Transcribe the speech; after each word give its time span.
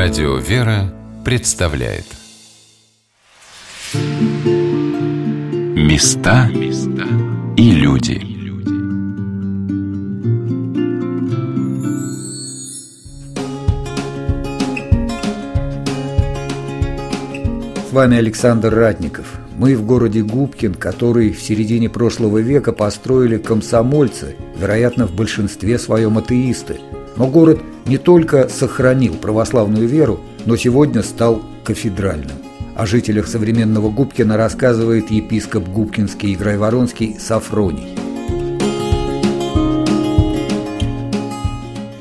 Радио 0.00 0.36
«Вера» 0.36 0.94
представляет 1.24 2.04
Места 5.74 6.48
и 7.56 7.70
люди 7.72 8.22
С 17.90 17.92
вами 17.92 18.18
Александр 18.18 18.72
Ратников. 18.72 19.26
Мы 19.56 19.74
в 19.74 19.84
городе 19.84 20.22
Губкин, 20.22 20.74
который 20.74 21.32
в 21.32 21.42
середине 21.42 21.90
прошлого 21.90 22.38
века 22.38 22.72
построили 22.72 23.36
комсомольцы, 23.36 24.36
вероятно, 24.56 25.08
в 25.08 25.16
большинстве 25.16 25.76
своем 25.76 26.18
атеисты. 26.18 26.76
Но 27.16 27.26
город 27.26 27.60
не 27.88 27.96
только 27.96 28.48
сохранил 28.48 29.14
православную 29.14 29.88
веру, 29.88 30.20
но 30.44 30.56
сегодня 30.56 31.02
стал 31.02 31.42
кафедральным. 31.64 32.36
О 32.76 32.86
жителях 32.86 33.26
современного 33.26 33.90
Губкина 33.90 34.36
рассказывает 34.36 35.10
епископ 35.10 35.66
Губкинский 35.68 36.32
и 36.32 36.36
Грайворонский 36.36 37.16
Сафроний. 37.18 37.98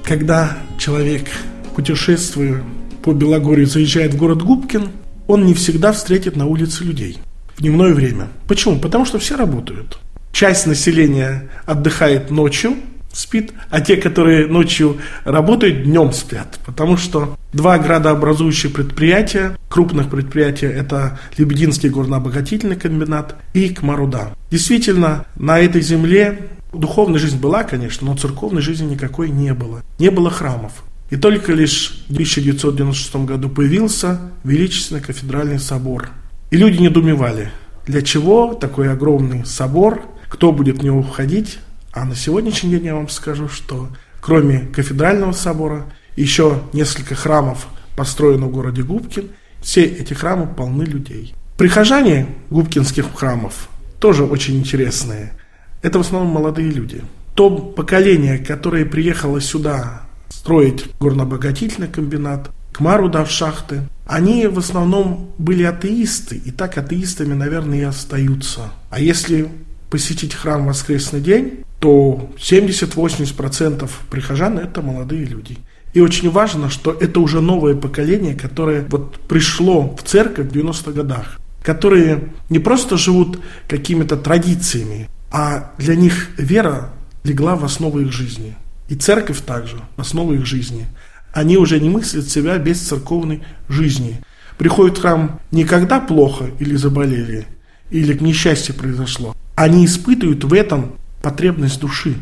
Когда 0.03 0.57
человек, 0.77 1.27
путешествуя 1.75 2.61
по 3.01 3.13
Белогорью, 3.13 3.65
заезжает 3.65 4.13
в 4.13 4.17
город 4.17 4.43
Губкин, 4.43 4.89
он 5.27 5.45
не 5.45 5.53
всегда 5.53 5.93
встретит 5.93 6.35
на 6.35 6.45
улице 6.45 6.83
людей 6.83 7.17
в 7.55 7.61
дневное 7.61 7.93
время. 7.93 8.27
Почему? 8.47 8.77
Потому 8.77 9.05
что 9.05 9.19
все 9.19 9.35
работают. 9.35 9.97
Часть 10.31 10.67
населения 10.67 11.49
отдыхает 11.65 12.29
ночью, 12.29 12.75
спит, 13.17 13.51
а 13.69 13.81
те, 13.81 13.97
которые 13.97 14.47
ночью 14.47 14.97
работают, 15.23 15.83
днем 15.83 16.13
спят. 16.13 16.59
Потому 16.65 16.97
что 16.97 17.37
два 17.51 17.79
градообразующие 17.79 18.71
предприятия, 18.71 19.57
крупных 19.69 20.09
предприятия, 20.09 20.67
это 20.67 21.19
Лебединский 21.37 21.89
горнообогатительный 21.89 22.75
комбинат 22.75 23.35
и 23.53 23.69
Кмаруда. 23.69 24.35
Действительно, 24.51 25.25
на 25.35 25.59
этой 25.59 25.81
земле 25.81 26.49
духовная 26.71 27.19
жизнь 27.19 27.39
была, 27.39 27.63
конечно, 27.63 28.07
но 28.07 28.15
церковной 28.15 28.61
жизни 28.61 28.91
никакой 28.91 29.29
не 29.29 29.53
было. 29.53 29.81
Не 29.97 30.11
было 30.11 30.29
храмов. 30.29 30.83
И 31.09 31.15
только 31.15 31.53
лишь 31.53 32.03
в 32.09 32.13
1996 32.13 33.15
году 33.25 33.49
появился 33.49 34.19
Величественный 34.43 35.01
кафедральный 35.01 35.59
собор. 35.59 36.09
И 36.51 36.57
люди 36.57 36.81
недоумевали, 36.81 37.51
для 37.87 38.01
чего 38.01 38.53
такой 38.53 38.91
огромный 38.91 39.45
собор, 39.45 40.01
кто 40.29 40.51
будет 40.51 40.79
в 40.79 40.83
него 40.83 41.01
входить, 41.01 41.59
а 41.97 42.05
на 42.05 42.15
сегодняшний 42.15 42.71
день 42.71 42.85
я 42.85 42.95
вам 42.95 43.09
скажу, 43.09 43.49
что 43.49 43.89
кроме 44.21 44.59
кафедрального 44.67 45.31
собора, 45.31 45.85
еще 46.15 46.61
несколько 46.73 47.15
храмов 47.15 47.67
построено 47.95 48.47
в 48.47 48.51
городе 48.51 48.83
Губкин. 48.83 49.29
Все 49.61 49.83
эти 49.83 50.13
храмы 50.13 50.47
полны 50.47 50.83
людей. 50.83 51.33
Прихожане 51.57 52.27
губкинских 52.49 53.05
храмов 53.15 53.69
тоже 53.99 54.23
очень 54.23 54.57
интересные. 54.57 55.33
Это 55.81 55.97
в 55.97 56.01
основном 56.01 56.31
молодые 56.31 56.69
люди. 56.69 57.01
То 57.33 57.49
поколение, 57.49 58.37
которое 58.37 58.85
приехало 58.85 59.41
сюда 59.41 60.03
строить 60.29 60.85
горнообогатительный 60.99 61.87
комбинат, 61.87 62.51
Кмару 62.73 63.09
дав 63.09 63.29
шахты, 63.29 63.87
они 64.05 64.45
в 64.45 64.59
основном 64.59 65.31
были 65.39 65.63
атеисты, 65.63 66.35
и 66.35 66.51
так 66.51 66.77
атеистами, 66.77 67.33
наверное, 67.33 67.79
и 67.79 67.83
остаются. 67.83 68.69
А 68.91 68.99
если 68.99 69.49
посетить 69.89 70.35
храм 70.35 70.63
в 70.63 70.67
воскресный 70.67 71.21
день, 71.21 71.63
то 71.79 72.29
70-80% 72.37 73.89
прихожан– 74.09 74.57
это 74.59 74.81
молодые 74.81 75.25
люди. 75.25 75.57
И 75.93 75.99
очень 75.99 76.29
важно, 76.29 76.69
что 76.69 76.91
это 76.91 77.19
уже 77.19 77.41
новое 77.41 77.75
поколение, 77.75 78.35
которое 78.35 78.85
вот 78.89 79.19
пришло 79.27 79.95
в 79.95 80.03
церковь 80.03 80.47
в 80.47 80.51
90-х 80.51 80.91
годах, 80.91 81.39
которые 81.63 82.33
не 82.49 82.59
просто 82.59 82.97
живут 82.97 83.39
какими-то 83.67 84.17
традициями, 84.17 85.09
а 85.31 85.73
для 85.77 85.95
них 85.95 86.29
вера 86.37 86.93
легла 87.23 87.55
в 87.55 87.65
основу 87.65 87.99
их 87.99 88.11
жизни. 88.11 88.55
И 88.89 88.95
церковь 88.95 89.41
также 89.41 89.77
в 89.95 90.01
основу 90.01 90.33
их 90.33 90.45
жизни. 90.45 90.85
Они 91.33 91.57
уже 91.57 91.79
не 91.79 91.89
мыслят 91.89 92.29
себя 92.29 92.57
без 92.57 92.79
церковной 92.79 93.43
жизни. 93.67 94.21
Приходят 94.57 94.97
в 94.97 95.01
храм 95.01 95.39
не 95.51 95.65
когда 95.65 95.99
плохо 95.99 96.45
или 96.59 96.75
заболели, 96.75 97.45
или 97.91 98.13
к 98.13 98.21
несчастью 98.21 98.75
произошло. 98.75 99.35
Они 99.55 99.85
испытывают 99.85 100.43
в 100.43 100.53
этом 100.53 100.93
потребность 101.29 101.81
души, 101.81 102.15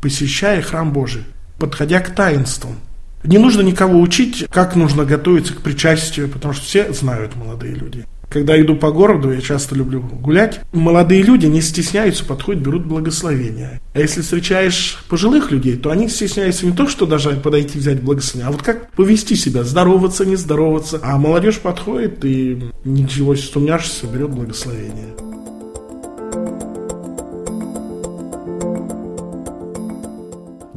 посещая 0.00 0.62
храм 0.62 0.90
Божий, 0.90 1.24
подходя 1.58 2.00
к 2.00 2.14
таинствам. 2.14 2.76
Не 3.22 3.36
нужно 3.36 3.60
никого 3.60 4.00
учить, 4.00 4.46
как 4.50 4.74
нужно 4.74 5.04
готовиться 5.04 5.52
к 5.52 5.60
причастию, 5.60 6.30
потому 6.30 6.54
что 6.54 6.64
все 6.64 6.90
знают 6.94 7.36
молодые 7.36 7.74
люди. 7.74 8.06
Когда 8.30 8.58
иду 8.58 8.74
по 8.74 8.90
городу, 8.90 9.30
я 9.32 9.42
часто 9.42 9.74
люблю 9.74 10.00
гулять, 10.00 10.60
молодые 10.72 11.20
люди 11.20 11.44
не 11.44 11.60
стесняются, 11.60 12.24
подходят, 12.24 12.62
берут 12.62 12.86
благословение. 12.86 13.82
А 13.92 14.00
если 14.00 14.22
встречаешь 14.22 15.04
пожилых 15.10 15.50
людей, 15.50 15.76
то 15.76 15.90
они 15.90 16.08
стесняются 16.08 16.64
не 16.64 16.72
то, 16.72 16.88
что 16.88 17.04
даже 17.04 17.32
подойти 17.32 17.78
взять 17.78 18.02
благословение, 18.02 18.48
а 18.48 18.52
вот 18.52 18.62
как 18.62 18.90
повести 18.92 19.34
себя, 19.34 19.62
здороваться, 19.62 20.24
не 20.24 20.36
здороваться. 20.36 21.00
А 21.02 21.18
молодежь 21.18 21.58
подходит 21.58 22.24
и 22.24 22.70
ничего 22.86 23.36
сумняшься, 23.36 24.06
берет 24.06 24.30
благословение. 24.30 25.27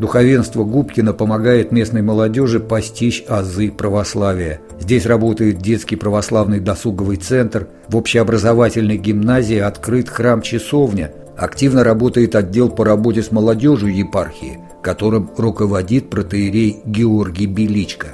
Духовенство 0.01 0.63
Губкина 0.63 1.13
помогает 1.13 1.71
местной 1.71 2.01
молодежи 2.01 2.59
постичь 2.59 3.23
азы 3.27 3.69
православия. 3.69 4.59
Здесь 4.79 5.05
работает 5.05 5.59
детский 5.59 5.95
православный 5.95 6.59
досуговый 6.59 7.17
центр, 7.17 7.67
в 7.87 7.95
общеобразовательной 7.95 8.97
гимназии 8.97 9.59
открыт 9.59 10.09
храм-часовня, 10.09 11.13
активно 11.37 11.83
работает 11.83 12.33
отдел 12.33 12.71
по 12.71 12.83
работе 12.83 13.21
с 13.21 13.31
молодежью 13.31 13.95
епархии, 13.95 14.57
которым 14.81 15.29
руководит 15.37 16.09
протеерей 16.09 16.81
Георгий 16.83 17.45
Беличко. 17.45 18.07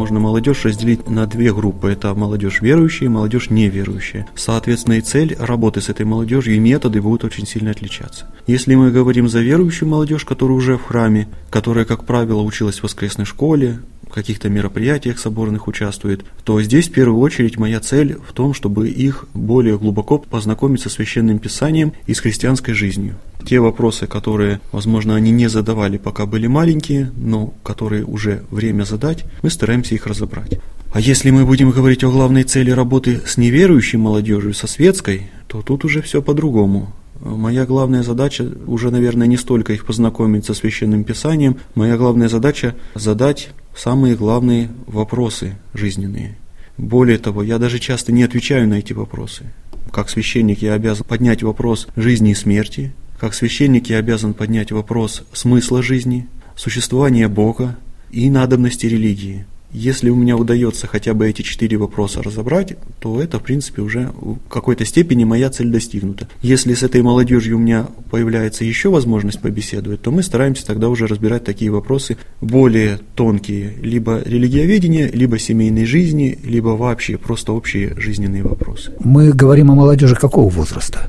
Можно 0.00 0.18
молодежь 0.18 0.64
разделить 0.64 1.10
на 1.10 1.26
две 1.26 1.52
группы. 1.52 1.90
Это 1.90 2.14
молодежь 2.14 2.62
верующая 2.62 3.04
и 3.04 3.10
молодежь 3.10 3.50
неверующая. 3.50 4.26
Соответственно, 4.34 4.94
и 4.94 5.02
цель 5.02 5.36
работы 5.38 5.82
с 5.82 5.90
этой 5.90 6.06
молодежью 6.06 6.54
и 6.54 6.58
методы 6.58 7.02
будут 7.02 7.24
очень 7.24 7.46
сильно 7.46 7.70
отличаться. 7.70 8.26
Если 8.46 8.74
мы 8.76 8.92
говорим 8.92 9.28
за 9.28 9.40
верующую 9.40 9.90
молодежь, 9.90 10.24
которая 10.24 10.56
уже 10.56 10.78
в 10.78 10.84
храме, 10.84 11.28
которая, 11.50 11.84
как 11.84 12.06
правило, 12.06 12.40
училась 12.40 12.78
в 12.78 12.84
воскресной 12.84 13.26
школе, 13.26 13.80
каких-то 14.14 14.48
мероприятиях 14.48 15.18
соборных 15.18 15.68
участвует, 15.68 16.24
то 16.44 16.60
здесь 16.62 16.88
в 16.88 16.92
первую 16.92 17.20
очередь 17.20 17.58
моя 17.58 17.80
цель 17.80 18.16
в 18.16 18.32
том, 18.32 18.54
чтобы 18.54 18.88
их 18.88 19.26
более 19.34 19.78
глубоко 19.78 20.18
познакомить 20.18 20.82
со 20.82 20.90
священным 20.90 21.38
писанием 21.38 21.92
и 22.06 22.14
с 22.14 22.20
христианской 22.20 22.74
жизнью. 22.74 23.16
Те 23.46 23.60
вопросы, 23.60 24.06
которые, 24.06 24.60
возможно, 24.72 25.16
они 25.16 25.30
не 25.30 25.48
задавали, 25.48 25.96
пока 25.98 26.26
были 26.26 26.46
маленькие, 26.46 27.10
но 27.16 27.54
которые 27.62 28.04
уже 28.04 28.44
время 28.50 28.84
задать, 28.84 29.24
мы 29.42 29.50
стараемся 29.50 29.94
их 29.94 30.06
разобрать. 30.06 30.60
А 30.92 31.00
если 31.00 31.30
мы 31.30 31.46
будем 31.46 31.70
говорить 31.70 32.02
о 32.02 32.10
главной 32.10 32.42
цели 32.42 32.70
работы 32.70 33.20
с 33.24 33.36
неверующей 33.36 33.96
молодежью, 33.96 34.54
со 34.54 34.66
светской, 34.66 35.30
то 35.46 35.62
тут 35.62 35.84
уже 35.84 36.02
все 36.02 36.20
по-другому. 36.20 36.92
Моя 37.20 37.66
главная 37.66 38.02
задача 38.02 38.50
уже, 38.66 38.90
наверное, 38.90 39.26
не 39.26 39.36
столько 39.36 39.72
их 39.72 39.84
познакомить 39.84 40.46
со 40.46 40.54
священным 40.54 41.04
писанием, 41.04 41.58
моя 41.74 41.96
главная 41.96 42.28
задача 42.28 42.74
задать 42.94 43.50
самые 43.74 44.16
главные 44.16 44.70
вопросы 44.86 45.56
жизненные. 45.74 46.36
Более 46.76 47.18
того, 47.18 47.42
я 47.42 47.58
даже 47.58 47.78
часто 47.78 48.12
не 48.12 48.22
отвечаю 48.22 48.66
на 48.68 48.74
эти 48.74 48.92
вопросы. 48.92 49.44
Как 49.92 50.08
священник 50.08 50.62
я 50.62 50.74
обязан 50.74 51.04
поднять 51.04 51.42
вопрос 51.42 51.88
жизни 51.96 52.30
и 52.30 52.34
смерти, 52.34 52.92
как 53.18 53.34
священник 53.34 53.90
я 53.90 53.98
обязан 53.98 54.32
поднять 54.34 54.72
вопрос 54.72 55.24
смысла 55.32 55.82
жизни, 55.82 56.26
существования 56.56 57.28
Бога 57.28 57.76
и 58.10 58.30
надобности 58.30 58.86
религии. 58.86 59.46
Если 59.72 60.10
у 60.10 60.16
меня 60.16 60.36
удается 60.36 60.88
хотя 60.88 61.14
бы 61.14 61.28
эти 61.28 61.42
четыре 61.42 61.76
вопроса 61.76 62.22
разобрать, 62.22 62.76
то 62.98 63.22
это, 63.22 63.38
в 63.38 63.42
принципе, 63.42 63.82
уже 63.82 64.10
в 64.20 64.38
какой-то 64.48 64.84
степени 64.84 65.24
моя 65.24 65.48
цель 65.50 65.70
достигнута. 65.70 66.26
Если 66.42 66.74
с 66.74 66.82
этой 66.82 67.02
молодежью 67.02 67.56
у 67.56 67.60
меня 67.60 67.86
появляется 68.10 68.64
еще 68.64 68.90
возможность 68.90 69.40
побеседовать, 69.40 70.02
то 70.02 70.10
мы 70.10 70.24
стараемся 70.24 70.66
тогда 70.66 70.88
уже 70.88 71.06
разбирать 71.06 71.44
такие 71.44 71.70
вопросы 71.70 72.16
более 72.40 72.98
тонкие, 73.14 73.74
либо 73.80 74.20
религиоведения, 74.24 75.08
либо 75.12 75.38
семейной 75.38 75.84
жизни, 75.84 76.36
либо 76.42 76.70
вообще 76.70 77.16
просто 77.16 77.52
общие 77.52 77.94
жизненные 77.96 78.42
вопросы. 78.42 78.92
Мы 78.98 79.32
говорим 79.32 79.70
о 79.70 79.76
молодежи 79.76 80.16
какого 80.16 80.50
возраста? 80.50 81.08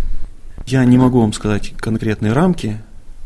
Я 0.68 0.86
не 0.86 1.00
могу 1.00 1.19
вам 1.19 1.34
сказать 1.34 1.74
конкретные 1.78 2.34
рамки, 2.34 2.78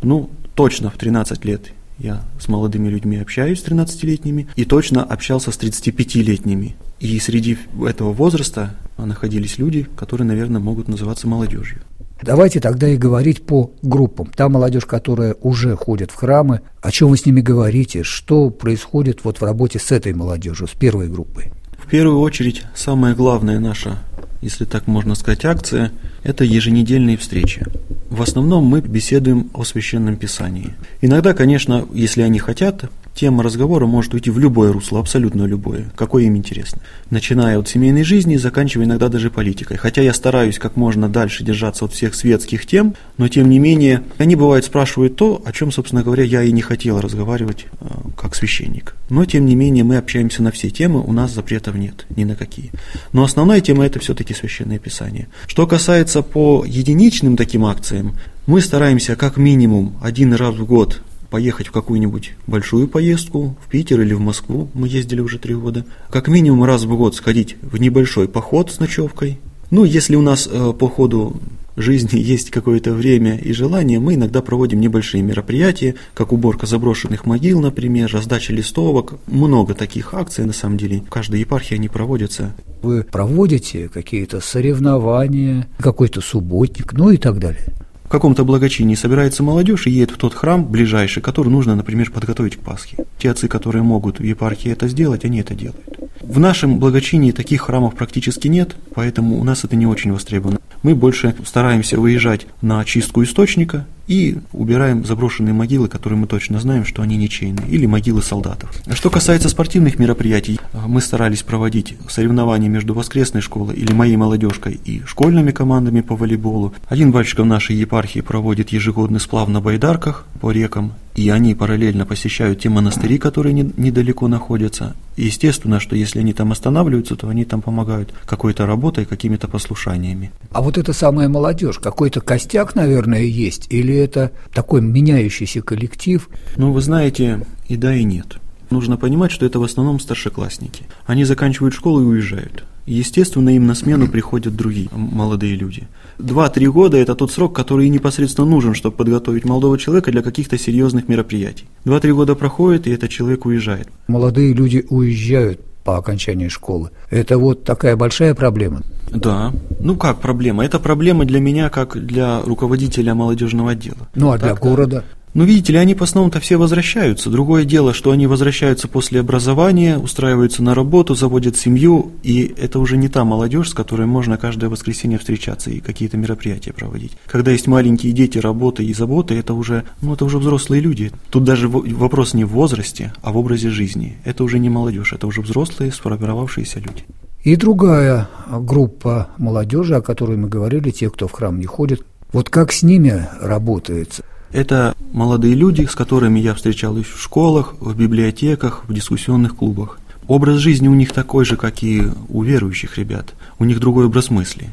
ну, 0.02 0.30
точно 0.56 0.90
в 0.90 0.98
13 0.98 1.44
лет 1.44 1.72
я 1.97 2.24
с 2.39 2.47
молодыми 2.47 2.89
людьми 2.89 3.18
общаюсь, 3.18 3.62
с 3.62 3.65
13-летними, 3.65 4.47
и 4.56 4.65
точно 4.65 5.03
общался 5.03 5.51
с 5.51 5.57
35-летними. 5.57 6.75
И 7.00 7.19
среди 7.19 7.57
этого 7.88 8.13
возраста 8.13 8.75
находились 8.97 9.57
люди, 9.57 9.88
которые, 9.95 10.27
наверное, 10.27 10.62
могут 10.62 10.88
называться 10.88 11.27
молодежью. 11.27 11.81
Давайте 12.21 12.59
тогда 12.59 12.88
и 12.88 12.97
говорить 12.97 13.45
по 13.45 13.71
группам. 13.81 14.27
Та 14.27 14.47
молодежь, 14.47 14.86
которая 14.86 15.36
уже 15.42 15.75
ходит 15.75 16.12
в 16.12 16.15
храмы, 16.15 16.62
о 16.81 16.92
чем 16.92 17.09
вы 17.09 17.18
с 17.18 17.25
ними 17.25 17.42
говорите, 17.42 18.03
что 18.03 18.50
происходит 18.50 19.24
вот 19.24 19.39
в 19.39 19.44
работе 19.44 19.80
с 19.80 19.92
этой 19.92 20.13
молодежью, 20.13 20.68
с 20.68 20.71
первой 20.71 21.09
группой? 21.09 21.51
В 21.77 21.89
первую 21.89 22.19
очередь, 22.19 22.63
самая 22.74 23.15
главная 23.15 23.59
наша, 23.59 24.00
если 24.42 24.65
так 24.65 24.88
можно 24.88 25.15
сказать, 25.15 25.45
акция– 25.45 25.92
это 26.25 26.44
еженедельные 26.44 27.18
встречи. 27.18 27.63
В 28.10 28.22
основном 28.22 28.66
мы 28.66 28.81
беседуем 28.81 29.51
о 29.54 29.63
Священном 29.63 30.18
Писании. 30.18 30.74
Иногда, 31.01 31.33
конечно, 31.33 31.88
если 31.94 32.24
они 32.24 32.39
хотят, 32.39 32.86
тема 33.16 33.44
разговора 33.44 33.88
может 33.88 34.14
уйти 34.14 34.30
в 34.30 34.38
любое 34.38 34.72
русло, 34.72 35.00
абсолютно 35.00 35.46
любое, 35.46 35.86
какое 35.96 36.26
им 36.26 36.36
интересно. 36.36 36.82
Начиная 37.10 37.58
от 37.58 37.68
семейной 37.68 38.04
жизни 38.04 38.36
заканчивая 38.36 38.86
иногда 38.86 39.08
даже 39.08 39.32
политикой. 39.32 39.78
Хотя 39.78 40.02
я 40.02 40.14
стараюсь 40.14 40.60
как 40.60 40.76
можно 40.76 41.08
дальше 41.10 41.44
держаться 41.44 41.86
от 41.86 41.94
всех 41.94 42.14
светских 42.14 42.66
тем, 42.66 42.94
но 43.18 43.28
тем 43.30 43.50
не 43.50 43.58
менее, 43.58 44.04
они 44.18 44.36
бывают 44.36 44.66
спрашивают 44.66 45.16
то, 45.16 45.42
о 45.46 45.52
чем, 45.54 45.72
собственно 45.72 46.04
говоря, 46.04 46.24
я 46.24 46.44
и 46.44 46.52
не 46.52 46.62
хотел 46.62 47.00
разговаривать 47.00 47.66
э, 47.80 47.86
как 48.18 48.36
священник. 48.36 48.96
Но 49.10 49.24
тем 49.26 49.46
не 49.46 49.56
менее, 49.56 49.84
мы 49.84 49.98
общаемся 49.98 50.44
на 50.44 50.52
все 50.52 50.70
темы, 50.70 51.00
у 51.00 51.14
нас 51.14 51.32
запретов 51.32 51.76
нет, 51.76 52.06
ни 52.16 52.26
на 52.26 52.36
какие. 52.36 52.72
Но 53.14 53.24
основная 53.24 53.62
тема 53.62 53.86
это 53.86 54.00
все-таки 54.00 54.34
Священное 54.34 54.80
Писание. 54.80 55.30
Что 55.48 55.66
касается 55.68 56.22
по 56.22 56.66
единичным 56.68 57.38
таким 57.38 57.66
акциям, 57.66 58.16
мы 58.46 58.62
стараемся 58.62 59.16
как 59.16 59.38
минимум 59.38 59.96
один 60.02 60.34
раз 60.34 60.56
в 60.56 60.66
год 60.66 61.02
поехать 61.36 61.68
в 61.68 61.74
какую-нибудь 61.74 62.32
большую 62.48 62.88
поездку, 62.88 63.58
в 63.62 63.70
Питер 63.70 64.00
или 64.00 64.14
в 64.14 64.22
Москву, 64.22 64.70
мы 64.74 64.88
ездили 64.88 65.20
уже 65.20 65.38
три 65.38 65.54
года, 65.54 65.86
как 66.10 66.30
минимум 66.30 66.64
раз 66.64 66.86
в 66.86 66.96
год 66.96 67.14
сходить 67.14 67.58
в 67.62 67.76
небольшой 67.76 68.30
поход 68.30 68.72
с 68.72 68.80
ночевкой. 68.80 69.38
Ну, 69.70 69.84
если 69.84 70.16
у 70.16 70.22
нас 70.22 70.48
э, 70.50 70.72
по 70.72 70.88
ходу 70.88 71.42
жизни 71.76 72.18
есть 72.18 72.52
какое-то 72.52 72.94
время 72.94 73.38
и 73.38 73.52
желание, 73.52 74.00
мы 74.00 74.14
иногда 74.14 74.42
проводим 74.42 74.80
небольшие 74.80 75.24
мероприятия, 75.24 75.96
как 76.14 76.32
уборка 76.32 76.68
заброшенных 76.68 77.26
могил, 77.26 77.60
например, 77.60 78.10
раздача 78.14 78.54
листовок. 78.54 79.16
Много 79.28 79.74
таких 79.74 80.14
акций, 80.14 80.46
на 80.46 80.54
самом 80.54 80.78
деле. 80.78 81.02
В 81.02 81.10
каждой 81.10 81.42
епархии 81.42 81.76
они 81.76 81.90
проводятся. 81.90 82.56
Вы 82.81 83.04
проводите 83.04 83.90
какие-то 83.90 84.40
соревнования, 84.40 85.68
какой-то 85.80 86.22
субботник, 86.22 86.94
ну 86.94 87.10
и 87.10 87.18
так 87.18 87.40
далее 87.40 87.76
в 88.06 88.07
каком-то 88.07 88.46
благочинии 88.46 88.96
собирается 88.96 89.44
молодежь 89.44 89.88
и 89.88 89.92
едет 89.92 90.12
в 90.12 90.18
тот 90.18 90.34
храм 90.34 90.63
ближайший, 90.63 91.22
который 91.22 91.50
нужно, 91.50 91.75
например, 91.75 92.12
подготовить 92.12 92.56
к 92.56 92.60
Пасхе. 92.60 92.98
Те 93.18 93.31
отцы, 93.31 93.48
которые 93.48 93.81
могут 93.81 94.19
в 94.19 94.24
епархии 94.24 94.72
это 94.72 94.88
сделать, 94.88 95.25
они 95.25 95.40
это 95.40 95.56
делают. 95.56 96.00
В 96.22 96.40
нашем 96.40 96.80
благочинии 96.80 97.31
таких 97.31 97.62
храмов 97.62 97.96
практически 97.96 98.48
нет, 98.48 98.75
поэтому 98.94 99.40
у 99.40 99.44
нас 99.44 99.63
это 99.63 99.75
не 99.75 99.88
очень 99.88 100.13
востребовано. 100.13 100.60
Мы 100.84 100.96
больше 100.96 101.36
стараемся 101.46 102.00
выезжать 102.00 102.48
на 102.62 102.80
очистку 102.80 103.24
источника 103.24 103.86
и 104.07 104.38
убираем 104.54 105.06
заброшенные 105.06 105.54
могилы, 105.54 105.88
которые 105.88 106.19
мы 106.19 106.28
точно 106.28 106.60
знаем, 106.60 106.86
что 106.86 107.02
они 107.02 107.18
ничейные, 107.18 107.68
или 107.68 107.86
могилы 107.86 108.22
солдатов. 108.22 108.72
Что 108.94 109.10
касается 109.10 109.50
спортивных 109.50 110.00
мероприятий, 110.00 110.60
мы 110.74 111.02
старались 111.02 111.44
проводить 111.44 111.96
соревнования 112.10 112.69
между 112.69 112.94
воскресной 112.94 113.42
школой 113.42 113.75
или 113.75 113.94
моей 113.94 114.18
молодежкой 114.18 114.80
и 114.84 115.02
школьными 115.06 115.52
командами 115.52 116.02
по 116.02 116.16
волейболу. 116.16 116.74
Один 116.88 117.12
батюшка 117.12 117.44
в 117.44 117.48
нашей 117.48 117.75
епархии 117.75 118.22
проводит 118.22 118.69
ежегодный 118.69 119.19
сплав 119.19 119.50
на 119.50 119.62
байдарках 119.62 120.25
по 120.40 120.52
рекам, 120.52 120.94
и 121.16 121.30
они 121.30 121.56
параллельно 121.56 122.06
посещают 122.06 122.60
те 122.60 122.70
монастыри, 122.70 123.18
которые 123.18 123.54
не, 123.54 123.72
недалеко 123.78 124.28
находятся. 124.28 124.96
И 125.16 125.26
естественно, 125.26 125.80
что 125.80 125.96
если 125.96 126.20
они 126.20 126.34
там 126.34 126.52
останавливаются, 126.52 127.16
то 127.16 127.30
они 127.30 127.46
там 127.46 127.62
помогают 127.62 128.14
какой-то 128.26 128.66
работой, 128.66 129.06
какими-то 129.06 129.48
послушаниями. 129.48 130.32
А 130.52 130.62
вот 130.62 130.78
это 130.78 130.92
самая 130.92 131.30
молодежь, 131.30 131.80
какой-то 131.80 132.20
костяк, 132.20 132.76
наверное, 132.76 133.24
есть, 133.24 133.68
или 133.70 133.96
это 133.96 134.32
такой 134.54 134.82
меняющийся 134.82 135.62
коллектив? 135.62 136.30
Ну, 136.58 136.74
вы 136.74 136.82
знаете, 136.82 137.46
и 137.68 137.78
да, 137.78 137.96
и 137.96 138.04
нет. 138.04 138.38
Нужно 138.70 138.98
понимать, 138.98 139.32
что 139.32 139.46
это 139.46 139.60
в 139.60 139.64
основном 139.64 140.00
старшеклассники. 140.00 140.84
Они 141.06 141.24
заканчивают 141.24 141.74
школу 141.74 142.02
и 142.02 142.06
уезжают. 142.06 142.66
Естественно, 142.86 143.50
им 143.50 143.66
на 143.66 143.74
смену 143.74 144.08
приходят 144.08 144.56
другие 144.56 144.90
молодые 144.92 145.56
люди. 145.56 145.88
Два-три 146.20 146.68
года– 146.68 146.98
это 147.00 147.16
тот 147.16 147.32
срок, 147.32 147.56
который 147.56 147.90
непосредственно 147.90 148.48
нужен, 148.48 148.74
чтобы 148.76 148.96
подготовить 148.96 149.46
молодого 149.46 149.78
человека 149.78 150.12
для 150.12 150.22
каких-то 150.22 150.58
серьезных 150.58 151.08
мероприятий. 151.08 151.66
Два-три 151.84 152.12
года 152.12 152.36
проходит, 152.36 152.88
и 152.88 152.92
этот 152.92 153.10
человек 153.10 153.46
уезжает. 153.46 153.90
Молодые 154.08 154.54
люди 154.54 154.86
уезжают 154.90 155.62
по 155.84 155.98
окончании 155.98 156.48
школы. 156.48 156.90
Это 157.12 157.38
вот 157.38 157.64
такая 157.64 157.96
большая 157.96 158.34
проблема. 158.34 158.82
Да. 159.12 159.54
Ну 159.80 159.96
как 159.96 160.20
проблема? 160.20 160.66
Это 160.66 160.80
проблема 160.80 161.26
для 161.26 161.40
меня, 161.40 161.70
как 161.70 162.04
для 162.06 162.42
руководителя 162.42 163.14
молодежного 163.14 163.72
отдела. 163.72 164.10
Ну 164.16 164.31
а 164.31 164.38
для 164.38 164.50
так, 164.50 164.60
города? 164.60 165.04
Ну, 165.36 165.44
видите 165.44 165.74
ли, 165.74 165.80
они 165.80 165.96
по 165.96 166.06
основном-то 166.06 166.40
все 166.40 166.56
возвращаются. 166.56 167.30
Другое 167.30 167.66
дело, 167.66 167.94
что 167.94 168.12
они 168.12 168.26
возвращаются 168.26 168.88
после 168.88 169.20
образования, 169.20 169.98
устраиваются 169.98 170.64
на 170.64 170.74
работу, 170.74 171.14
заводят 171.14 171.58
семью, 171.58 172.14
и 172.24 172.56
это 172.58 172.80
уже 172.80 172.96
не 172.96 173.10
та 173.10 173.26
молодежь, 173.26 173.72
с 173.72 173.74
которой 173.74 174.08
можно 174.08 174.38
каждое 174.38 174.70
воскресенье 174.70 175.20
встречаться 175.20 175.72
и 175.72 175.82
какие-то 175.82 176.16
мероприятия 176.16 176.72
проводить. 176.72 177.18
Когда 177.28 177.52
есть 177.52 177.68
маленькие 177.68 178.14
дети, 178.14 178.38
работы 178.38 178.86
и 178.86 178.94
заботы, 178.94 179.38
это 179.38 179.54
уже, 179.54 179.84
ну, 180.02 180.14
это 180.14 180.24
уже 180.24 180.38
взрослые 180.38 180.82
люди. 180.82 181.12
Тут 181.32 181.44
даже 181.44 181.68
вопрос 181.68 182.34
не 182.34 182.46
в 182.46 182.52
возрасте, 182.52 183.12
а 183.22 183.34
в 183.34 183.38
образе 183.38 183.70
жизни. 183.70 184.18
Это 184.24 184.42
уже 184.42 184.58
не 184.58 184.70
молодежь, 184.70 185.12
это 185.12 185.28
уже 185.28 185.42
взрослые, 185.42 185.92
сформировавшиеся 185.92 186.80
люди. 186.80 187.04
И 187.44 187.58
другая 187.58 188.30
группа 188.50 189.31
молодежи, 189.38 189.96
о 189.96 190.02
которой 190.02 190.38
мы 190.38 190.48
говорили, 190.48 190.92
те, 190.92 191.10
кто 191.10 191.28
в 191.28 191.34
храм 191.34 191.60
не 191.60 191.66
ходит, 191.66 192.06
вот 192.31 192.50
как 192.50 192.72
с 192.72 192.84
ними 192.84 193.28
работается– 193.42 194.24
это 194.51 194.95
молодые 195.12 195.56
люди, 195.56 195.86
с 195.86 195.95
которыми 195.95 196.39
я 196.39 196.53
встречалась 196.53 197.06
в 197.06 197.21
школах, 197.21 197.75
в 197.80 197.95
библиотеках, 197.95 198.83
в 198.88 198.94
дискуссионных 198.94 199.56
клубах. 199.56 200.00
Образ 200.27 200.57
жизни 200.57 200.88
у 200.88 200.94
них 200.94 201.12
такой 201.12 201.45
же, 201.45 201.56
как 201.56 201.83
и 201.83 202.03
у 202.30 202.44
верующих 202.44 202.97
ребят. 202.97 203.33
У 203.59 203.65
них 203.65 203.80
другой 203.80 204.06
образ 204.06 204.30
мысли. 204.30 204.69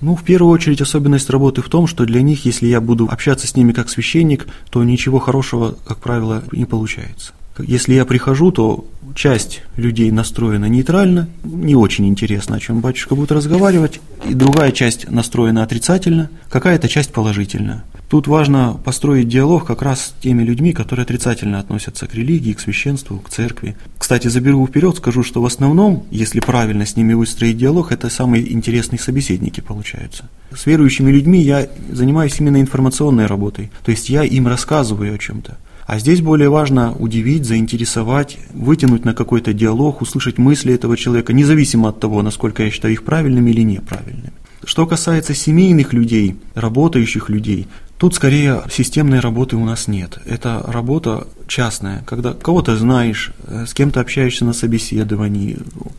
Ну, 0.00 0.16
в 0.16 0.22
первую 0.22 0.52
очередь, 0.52 0.80
особенность 0.80 1.30
работы 1.30 1.62
в 1.62 1.68
том, 1.68 1.86
что 1.86 2.04
для 2.04 2.22
них, 2.22 2.44
если 2.44 2.66
я 2.66 2.80
буду 2.80 3.08
общаться 3.10 3.46
с 3.46 3.56
ними 3.56 3.72
как 3.72 3.88
священник, 3.88 4.46
то 4.70 4.82
ничего 4.82 5.18
хорошего, 5.18 5.76
как 5.86 5.98
правило, 5.98 6.42
не 6.52 6.64
получается. 6.64 7.32
Если 7.58 7.94
я 7.94 8.04
прихожу, 8.04 8.50
то 8.50 8.84
часть 9.14 9.62
людей 9.76 10.10
настроена 10.10 10.66
нейтрально, 10.66 11.28
не 11.44 11.76
очень 11.76 12.06
интересно, 12.06 12.56
о 12.56 12.60
чем 12.60 12.80
батюшка 12.80 13.14
будет 13.14 13.32
разговаривать, 13.32 14.00
и 14.28 14.34
другая 14.34 14.72
часть 14.72 15.08
настроена 15.10 15.62
отрицательно, 15.62 16.30
какая-то 16.50 16.88
часть 16.88 17.12
положительно. 17.12 17.84
Тут 18.08 18.26
важно 18.26 18.78
построить 18.84 19.28
диалог 19.28 19.64
как 19.64 19.82
раз 19.82 20.00
с 20.00 20.22
теми 20.22 20.42
людьми, 20.42 20.72
которые 20.72 21.04
отрицательно 21.04 21.58
относятся 21.58 22.06
к 22.06 22.14
религии, 22.14 22.52
к 22.52 22.60
священству, 22.60 23.18
к 23.18 23.30
церкви. 23.30 23.76
Кстати, 23.98 24.28
заберу 24.28 24.66
вперед, 24.66 24.96
скажу, 24.96 25.22
что 25.22 25.40
в 25.40 25.46
основном, 25.46 26.04
если 26.10 26.40
правильно 26.40 26.86
с 26.86 26.96
ними 26.96 27.14
выстроить 27.14 27.56
диалог, 27.56 27.92
это 27.92 28.10
самые 28.10 28.52
интересные 28.52 28.98
собеседники 28.98 29.60
получаются. 29.60 30.28
С 30.54 30.66
верующими 30.66 31.10
людьми 31.10 31.40
я 31.40 31.68
занимаюсь 31.90 32.38
именно 32.38 32.60
информационной 32.60 33.26
работой, 33.26 33.70
то 33.84 33.90
есть 33.90 34.08
я 34.10 34.22
им 34.22 34.46
рассказываю 34.48 35.14
о 35.14 35.18
чем-то. 35.18 35.56
А 35.86 35.98
здесь 35.98 36.22
более 36.22 36.48
важно 36.48 36.92
удивить, 36.92 37.44
заинтересовать, 37.44 38.38
вытянуть 38.52 39.04
на 39.04 39.14
какой-то 39.14 39.52
диалог, 39.52 40.00
услышать 40.00 40.38
мысли 40.38 40.74
этого 40.74 40.96
человека, 40.96 41.32
независимо 41.32 41.90
от 41.90 42.00
того, 42.00 42.22
насколько 42.22 42.62
я 42.62 42.70
считаю 42.70 42.94
их 42.94 43.04
правильными 43.04 43.50
или 43.50 43.62
неправильными. 43.62 44.32
Что 44.64 44.86
касается 44.86 45.34
семейных 45.34 45.92
людей, 45.92 46.36
работающих 46.54 47.28
людей, 47.28 47.68
тут 47.98 48.14
скорее 48.14 48.62
системной 48.70 49.20
работы 49.20 49.56
у 49.56 49.64
нас 49.64 49.88
нет. 49.88 50.18
Это 50.24 50.64
работа 50.66 51.26
частная, 51.46 52.02
когда 52.06 52.32
кого-то 52.32 52.76
знаешь, 52.76 53.32
э, 53.46 53.66
с 53.66 53.74
кем-то 53.74 54.00
общаешься 54.00 54.46
на 54.46 54.54
собеседовании, 54.54 55.58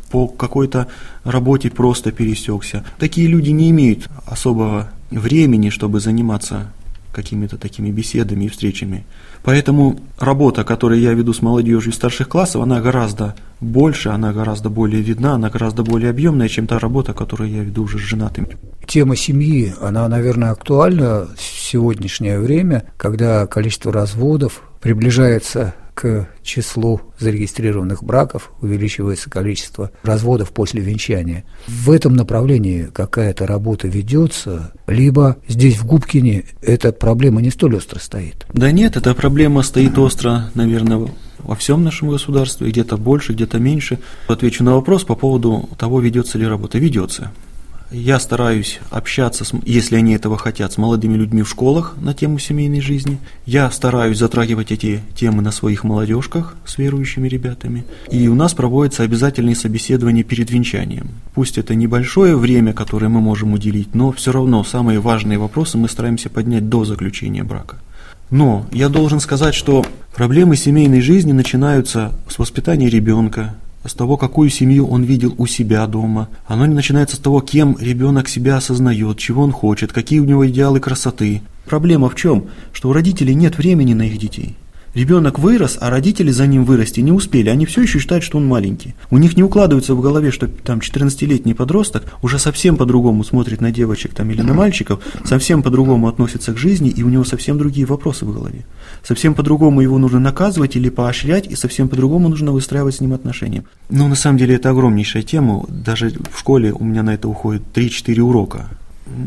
по 0.10 0.28
какой-то 0.28 0.88
работе 1.24 1.70
просто 1.70 2.12
пересекся. 2.12 2.84
Такие 2.98 3.28
люди 3.28 3.52
не 3.52 3.70
имеют 3.70 4.10
особого 4.26 4.90
времени, 5.12 5.70
чтобы 5.70 6.00
заниматься 6.00 6.72
какими-то 7.16 7.58
такими 7.58 7.92
беседами 7.92 8.46
и 8.46 8.50
встречами. 8.50 9.06
Поэтому 9.44 10.00
работа, 10.20 10.64
которую 10.64 11.00
я 11.00 11.14
веду 11.14 11.34
с 11.34 11.42
молодежью 11.42 11.94
старших 11.94 12.28
классов, 12.28 12.62
она 12.62 12.82
гораздо 12.82 13.36
больше, 13.62 14.10
она 14.10 14.34
гораздо 14.34 14.70
более 14.70 15.02
видна, 15.02 15.36
она 15.36 15.50
гораздо 15.50 15.84
более 15.84 16.10
объемная, 16.10 16.50
чем 16.50 16.68
та 16.68 16.78
работа, 16.78 17.14
которую 17.14 17.50
я 17.50 17.64
веду 17.64 17.84
уже 17.84 17.98
с 17.98 18.02
женатыми. 18.02 18.58
Тема 18.86 19.16
семьи, 19.16 19.74
она, 19.82 20.08
наверное, 20.08 20.52
актуальна 20.52 21.28
в 21.36 21.42
сегодняшнее 21.42 22.40
время, 22.40 22.84
когда 22.98 23.48
количество 23.48 23.92
разводов 23.94 24.62
приближается 24.82 25.74
к 25.96 26.28
числу 26.44 27.02
зарегистрированных 27.18 28.04
браков, 28.04 28.52
увеличивается 28.62 29.30
количество 29.30 29.92
разводов 30.04 30.52
после 30.52 30.82
венчания. 30.82 31.46
В 31.68 31.90
этом 31.90 32.14
направлении 32.14 32.90
какая-то 32.94 33.48
работа 33.48 33.88
ведется, 33.88 34.74
либо 34.86 35.38
здесь 35.48 35.78
в 35.78 35.86
Губкине 35.86 36.44
эта 36.62 36.92
проблема 36.92 37.42
не 37.42 37.50
столь 37.50 37.78
остро 37.78 38.00
стоит? 38.00 38.46
Да 38.54 38.72
нет, 38.72 38.98
эта 38.98 39.16
проблема 39.16 39.64
стоит 39.64 39.98
остро, 39.98 40.52
наверное, 40.54 41.10
во 41.40 41.56
всем 41.56 41.84
нашем 41.84 42.10
государстве, 42.10 42.70
где-то 42.70 42.98
больше, 42.98 43.34
где-то 43.34 43.58
меньше. 43.58 44.00
Отвечу 44.28 44.64
на 44.64 44.76
вопрос 44.76 45.06
по 45.06 45.16
поводу 45.16 45.70
того, 45.78 46.02
ведется 46.02 46.38
ли 46.38 46.46
работа. 46.46 46.78
Ведется. 46.78 47.32
Я 47.92 48.20
стараюсь 48.20 48.80
общаться, 48.90 49.46
с, 49.46 49.54
если 49.64 49.96
они 49.96 50.14
этого 50.14 50.38
хотят, 50.38 50.74
с 50.74 50.78
молодыми 50.78 51.16
людьми 51.16 51.44
в 51.44 51.50
школах 51.50 51.96
на 52.02 52.14
тему 52.14 52.40
семейной 52.40 52.82
жизни. 52.82 53.20
Я 53.46 53.70
стараюсь 53.70 54.18
затрагивать 54.18 54.72
эти 54.72 55.02
темы 55.16 55.44
на 55.44 55.52
своих 55.52 55.84
молодежках 55.84 56.56
с 56.66 56.78
верующими 56.78 57.28
ребятами. 57.28 57.86
И 58.10 58.28
у 58.28 58.36
нас 58.36 58.54
проводятся 58.54 59.04
обязательные 59.04 59.56
собеседования 59.56 60.24
перед 60.24 60.50
венчанием. 60.50 61.10
Пусть 61.36 61.58
это 61.58 61.76
небольшое 61.76 62.36
время, 62.36 62.74
которое 62.74 63.08
мы 63.10 63.22
можем 63.22 63.54
уделить, 63.54 63.94
но 63.94 64.12
все 64.12 64.32
равно 64.32 64.64
самые 64.64 65.00
важные 65.00 65.38
вопросы 65.38 65.78
мы 65.78 65.88
стараемся 65.88 66.30
поднять 66.30 66.68
до 66.68 66.86
заключения 66.86 67.44
брака. 67.44 67.78
Но 68.32 68.66
я 68.72 68.90
должен 68.90 69.20
сказать, 69.20 69.54
что 69.54 69.86
проблемы 70.16 70.56
семейной 70.56 71.02
жизни 71.02 71.32
начинаются 71.32 72.14
с 72.28 72.40
воспитания 72.40 72.90
ребенка, 72.90 73.56
с 73.86 73.94
того, 73.94 74.18
какую 74.18 74.50
семью 74.50 74.88
он 74.88 75.04
видел 75.04 75.36
у 75.38 75.46
себя 75.48 75.86
дома. 75.88 76.30
Оно 76.48 76.66
не 76.66 76.74
начинается 76.74 77.16
с 77.16 77.20
того, 77.20 77.42
кем 77.42 77.78
ребенок 77.80 78.28
себя 78.28 78.58
осознает, 78.58 79.18
чего 79.18 79.44
он 79.44 79.52
хочет, 79.52 79.94
какие 79.94 80.20
у 80.20 80.26
него 80.26 80.48
идеалы 80.48 80.80
красоты. 80.80 81.42
Проблема 81.66 82.10
в 82.10 82.16
чем? 82.16 82.46
Что 82.74 82.90
у 82.90 82.94
родителей 82.94 83.36
нет 83.36 83.58
времени 83.58 83.94
на 83.94 84.04
их 84.04 84.18
детей. 84.18 84.56
Ребенок 84.96 85.40
вырос, 85.40 85.78
а 85.82 85.90
родители 85.90 86.32
за 86.32 86.48
ним 86.48 86.64
вырасти 86.64 87.02
не 87.02 87.12
успели. 87.12 87.50
Они 87.50 87.66
все 87.66 87.82
еще 87.82 88.00
считают, 88.00 88.24
что 88.24 88.38
он 88.38 88.48
маленький. 88.48 88.96
У 89.12 89.18
них 89.18 89.36
не 89.36 89.44
укладывается 89.44 89.94
в 89.94 90.00
голове, 90.00 90.32
что 90.32 90.48
там 90.48 90.80
14-летний 90.80 91.54
подросток 91.54 92.06
уже 92.22 92.40
совсем 92.40 92.78
по-другому 92.78 93.26
смотрит 93.26 93.60
на 93.60 93.72
девочек 93.72 94.14
там, 94.14 94.32
или 94.32 94.42
на 94.42 94.54
мальчиков, 94.54 95.04
совсем 95.26 95.64
по-другому 95.64 96.08
относится 96.08 96.54
к 96.54 96.58
жизни, 96.58 96.90
и 96.90 97.04
у 97.04 97.10
него 97.10 97.26
совсем 97.26 97.58
другие 97.58 97.86
вопросы 97.86 98.24
в 98.24 98.34
голове. 98.34 98.66
Совсем 99.04 99.34
по-другому 99.34 99.82
его 99.82 99.98
нужно 99.98 100.22
наказывать 100.22 100.78
или 100.78 100.88
поощрять, 100.88 101.46
и 101.46 101.56
совсем 101.56 101.90
по-другому 101.90 102.30
нужно 102.30 102.54
выстраивать 102.54 102.96
с 102.96 103.02
ним 103.02 103.12
отношения. 103.12 103.66
Но 103.90 104.08
на 104.08 104.16
самом 104.16 104.38
деле 104.38 104.56
это 104.56 104.70
огромнейшая 104.70 105.24
тема. 105.24 105.66
Даже 105.68 106.14
в 106.32 106.40
школе 106.40 106.72
у 106.72 106.86
меня 106.86 107.04
на 107.04 107.14
это 107.14 107.28
уходит 107.28 107.64
3-4 107.74 108.18
урока. 108.22 108.70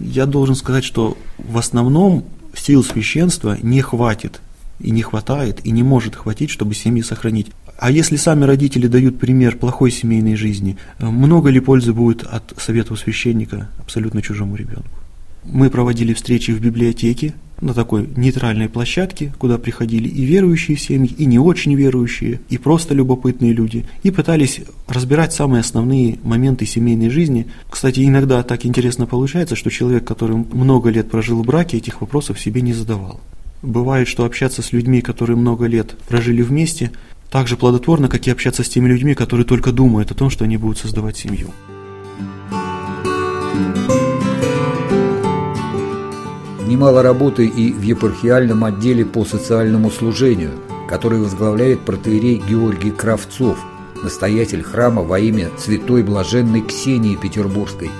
Я 0.02 0.24
должен 0.24 0.54
сказать, 0.54 0.84
что 0.84 1.18
в 1.36 1.58
основном 1.58 2.24
сил 2.54 2.82
священства 2.82 3.58
не 3.62 3.82
хватит 3.82 4.40
и 4.80 4.90
не 4.90 5.02
хватает, 5.02 5.64
и 5.64 5.70
не 5.70 5.82
может 5.82 6.16
хватить, 6.16 6.50
чтобы 6.50 6.74
семьи 6.74 7.02
сохранить. 7.02 7.48
А 7.78 7.90
если 7.90 8.16
сами 8.16 8.44
родители 8.44 8.86
дают 8.86 9.18
пример 9.18 9.56
плохой 9.56 9.90
семейной 9.90 10.34
жизни, 10.34 10.76
э, 10.98 11.06
много 11.06 11.50
ли 11.50 11.60
пользы 11.60 11.92
будет 11.92 12.22
от 12.24 12.54
советов 12.58 12.98
священника 12.98 13.68
абсолютно 13.78 14.20
чужому 14.20 14.56
ребенку? 14.56 14.90
Мы 15.44 15.70
проводили 15.70 16.12
встречи 16.12 16.50
в 16.50 16.60
библиотеке, 16.60 17.34
на 17.60 17.74
такой 17.74 18.08
нейтральной 18.16 18.68
площадке, 18.68 19.32
куда 19.38 19.58
приходили 19.58 20.08
и 20.08 20.24
верующие 20.24 20.76
семьи, 20.76 21.12
и 21.16 21.24
не 21.24 21.38
очень 21.38 21.74
верующие, 21.74 22.40
и 22.48 22.58
просто 22.58 22.94
любопытные 22.94 23.52
люди, 23.52 23.86
и 24.02 24.10
пытались 24.10 24.60
разбирать 24.86 25.32
самые 25.32 25.60
основные 25.60 26.18
моменты 26.22 26.66
семейной 26.66 27.10
жизни. 27.10 27.46
Кстати, 27.68 28.00
иногда 28.06 28.42
так 28.42 28.64
интересно 28.64 29.06
получается, 29.06 29.56
что 29.56 29.70
человек, 29.70 30.04
который 30.04 30.36
много 30.36 30.90
лет 30.90 31.10
прожил 31.10 31.42
в 31.42 31.46
браке, 31.46 31.78
этих 31.78 32.00
вопросов 32.00 32.40
себе 32.40 32.60
не 32.60 32.72
задавал. 32.72 33.20
Бывает, 33.62 34.06
что 34.06 34.24
общаться 34.24 34.62
с 34.62 34.72
людьми, 34.72 35.00
которые 35.00 35.36
много 35.36 35.66
лет 35.66 35.96
прожили 36.08 36.42
вместе, 36.42 36.92
так 37.30 37.48
же 37.48 37.56
плодотворно, 37.56 38.08
как 38.08 38.26
и 38.26 38.30
общаться 38.30 38.62
с 38.62 38.68
теми 38.68 38.88
людьми, 38.88 39.14
которые 39.14 39.44
только 39.44 39.72
думают 39.72 40.10
о 40.10 40.14
том, 40.14 40.30
что 40.30 40.44
они 40.44 40.56
будут 40.56 40.78
создавать 40.78 41.16
семью. 41.16 41.48
Немало 46.66 47.02
работы 47.02 47.46
и 47.46 47.72
в 47.72 47.82
епархиальном 47.82 48.62
отделе 48.64 49.04
по 49.04 49.24
социальному 49.24 49.90
служению, 49.90 50.52
который 50.88 51.18
возглавляет 51.18 51.80
протеерей 51.80 52.42
Георгий 52.48 52.90
Кравцов, 52.90 53.58
настоятель 54.02 54.62
храма 54.62 55.02
во 55.02 55.18
имя 55.18 55.50
святой 55.58 56.02
блаженной 56.02 56.60
Ксении 56.60 57.16
Петербургской. 57.16 57.90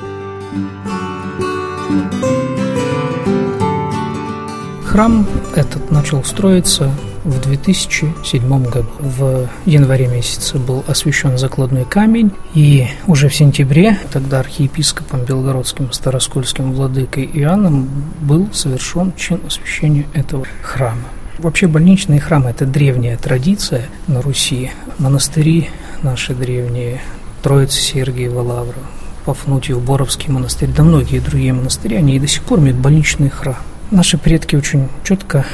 Храм 4.98 5.28
этот 5.54 5.92
начал 5.92 6.24
строиться 6.24 6.90
в 7.22 7.40
2007 7.40 8.64
году. 8.64 8.88
В 8.98 9.48
январе 9.64 10.08
месяце 10.08 10.58
был 10.58 10.82
освящен 10.88 11.38
закладной 11.38 11.84
камень, 11.84 12.32
и 12.52 12.88
уже 13.06 13.28
в 13.28 13.34
сентябре 13.36 13.96
тогда 14.10 14.40
архиепископом 14.40 15.24
Белгородским 15.24 15.92
Староскольским 15.92 16.72
владыкой 16.72 17.30
Иоанном 17.32 17.88
был 18.20 18.48
совершен 18.52 19.12
чин 19.16 19.40
освящения 19.46 20.04
этого 20.14 20.44
храма. 20.62 21.04
Вообще 21.38 21.68
больничные 21.68 22.18
храмы– 22.18 22.50
это 22.50 22.66
древняя 22.66 23.16
традиция 23.16 23.86
на 24.08 24.20
Руси. 24.20 24.72
Монастыри 24.98 25.68
наши 26.02 26.34
древние, 26.34 27.00
Троица 27.44 27.78
Сергиева 27.78 28.40
Лавра, 28.40 28.82
Пафнутьев, 29.26 29.80
Боровский 29.80 30.32
монастырь, 30.32 30.70
да 30.76 30.82
многие 30.82 31.20
другие 31.20 31.52
монастыри, 31.52 31.94
они 31.94 32.16
и 32.16 32.18
до 32.18 32.26
сих 32.26 32.42
пор 32.42 32.58
имеют 32.58 32.78
больничные 32.78 33.30
храмы. 33.30 33.58
Наши 33.90 34.18
предки 34.18 34.54
очень 34.54 34.88
четко 35.02 35.46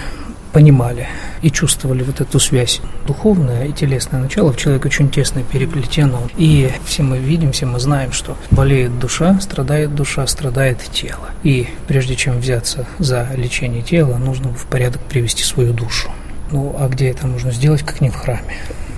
понимали 0.53 1.07
и 1.43 1.51
чувствовали 1.53 2.03
вот 2.03 2.21
эту 2.21 2.41
связь. 2.41 2.81
Духовное 3.07 3.67
и 3.67 3.73
телесное 3.73 4.21
начало 4.21 4.53
в 4.53 4.57
человеке 4.57 4.89
очень 4.89 5.09
тесно 5.09 5.43
переплетено. 5.45 6.29
И 6.37 6.71
все 6.85 7.05
мы 7.05 7.19
видим, 7.19 7.53
все 7.53 7.67
мы 7.67 7.79
знаем, 7.79 8.11
что 8.11 8.37
болеет 8.51 8.99
душа, 8.99 9.39
страдает 9.41 9.95
душа, 9.95 10.27
страдает 10.27 10.79
тело. 10.93 11.31
И 11.45 11.69
прежде 11.87 12.17
чем 12.17 12.41
взяться 12.41 12.87
за 12.99 13.29
лечение 13.37 13.83
тела, 13.83 14.17
нужно 14.17 14.53
в 14.53 14.67
порядок 14.67 15.03
привести 15.03 15.45
свою 15.45 15.73
душу. 15.73 16.11
Ну, 16.51 16.75
а 16.77 16.89
где 16.89 17.11
это 17.11 17.29
можно 17.29 17.53
сделать, 17.53 17.83
как 17.83 18.01
не 18.01 18.11
в 18.11 18.17
храме? 18.17 18.57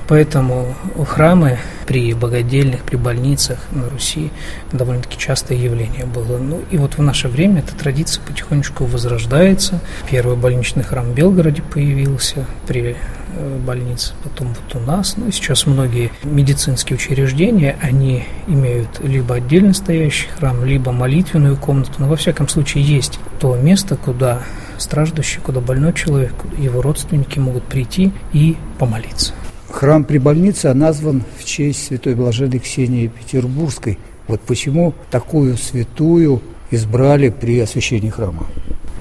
Поэтому 0.09 0.75
храмы 1.07 1.59
при 1.87 2.15
богадельных, 2.15 2.83
при 2.83 2.97
больницах 2.97 3.59
на 3.73 3.89
Руси 3.89 4.31
довольно-таки 4.73 5.19
частое 5.19 5.59
явление 5.59 6.05
было. 6.05 6.39
Ну 6.39 6.63
и 6.71 6.79
вот 6.79 6.99
в 6.99 7.03
наше 7.03 7.29
время 7.29 7.61
эта 7.61 7.75
традиция 7.77 8.23
потихонечку 8.25 8.85
возрождается. 8.85 9.81
Первый 10.09 10.37
больничный 10.37 10.85
храм 10.85 11.07
в 11.07 11.15
Белгороде 11.15 11.63
появился 11.63 12.47
при 12.67 12.97
э, 13.37 13.59
больнице, 13.59 14.15
потом 14.23 14.49
вот 14.49 14.81
у 14.81 14.85
нас. 14.85 15.17
Ну, 15.17 15.31
сейчас 15.31 15.67
многие 15.67 16.13
медицинские 16.23 16.97
учреждения, 16.97 17.77
они 17.81 18.25
имеют 18.47 19.01
либо 19.01 19.37
отдельно 19.37 19.75
стоящий 19.75 20.29
храм, 20.39 20.65
либо 20.65 20.93
молитвенную 20.93 21.57
комнату, 21.57 21.93
но 21.99 22.09
во 22.09 22.17
всяком 22.17 22.49
случае 22.49 22.85
есть 22.85 23.19
то 23.41 23.57
место, 23.57 23.97
куда 23.97 24.43
страждущий, 24.79 25.41
куда 25.41 25.61
больной 25.61 25.93
человек, 25.95 26.35
его 26.59 26.83
родственники 26.83 27.39
могут 27.39 27.65
прийти 27.65 28.13
и 28.33 28.57
помолиться. 28.79 29.33
Храм 29.71 30.05
при 30.05 30.19
больнице 30.19 30.73
назван 30.73 31.23
в 31.39 31.45
честь 31.45 31.87
святой 31.87 32.15
блаженной 32.15 32.59
Ксении 32.59 33.09
Петербургской. 33.09 33.99
Вот 34.29 34.41
почему 34.41 34.95
такую 35.11 35.57
святую 35.57 36.43
избрали 36.71 37.31
при 37.31 37.61
освящении 37.61 38.11
храма? 38.11 38.47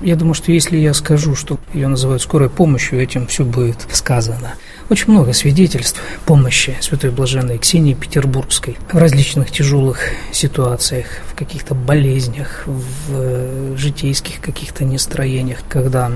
Я 0.02 0.16
думаю, 0.16 0.34
что 0.34 0.52
если 0.52 0.78
я 0.78 0.94
скажу, 0.94 1.36
что 1.36 1.58
ее 1.74 1.88
называют 1.88 2.22
скорой 2.22 2.50
помощью, 2.50 3.02
этим 3.02 3.26
все 3.28 3.44
будет 3.44 3.88
сказано. 3.92 4.56
Очень 4.90 5.14
много 5.14 5.34
свидетельств 5.34 6.00
помощи 6.26 6.76
Святой 6.82 7.10
Блаженной 7.10 7.58
Ксении 7.58 7.94
Петербургской 7.94 8.78
в 8.92 8.98
различных 8.98 9.50
тяжелых 9.52 10.00
ситуациях, 10.32 11.08
в 11.32 11.36
каких-то 11.36 11.74
болезнях, 11.74 12.66
в 12.68 13.78
житейских 13.78 14.42
каких-то 14.42 14.84
нестроениях, 14.84 15.60
когда 15.70 16.12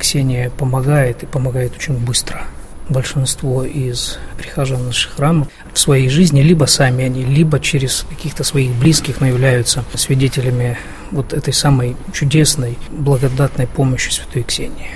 Ксения 0.00 0.50
помогает 0.50 1.22
и 1.22 1.26
помогает 1.26 1.76
очень 1.76 1.98
быстро– 1.98 2.42
большинство 2.90 3.64
из 3.64 4.18
прихожан 4.36 4.86
наших 4.86 5.14
храмов 5.14 5.48
в 5.72 5.78
своей 5.78 6.08
жизни 6.08 6.42
либо 6.42 6.66
сами 6.66 7.04
они, 7.04 7.24
либо 7.24 7.60
через 7.60 8.04
каких-то 8.08 8.44
своих 8.44 8.72
близких, 8.72 9.20
но 9.20 9.28
являются 9.28 9.84
свидетелями 9.94 10.76
вот 11.10 11.32
этой 11.32 11.54
самой 11.54 11.96
чудесной, 12.12 12.76
благодатной 12.90 13.66
помощи 13.66 14.10
Святой 14.10 14.42
Ксении. 14.42 14.90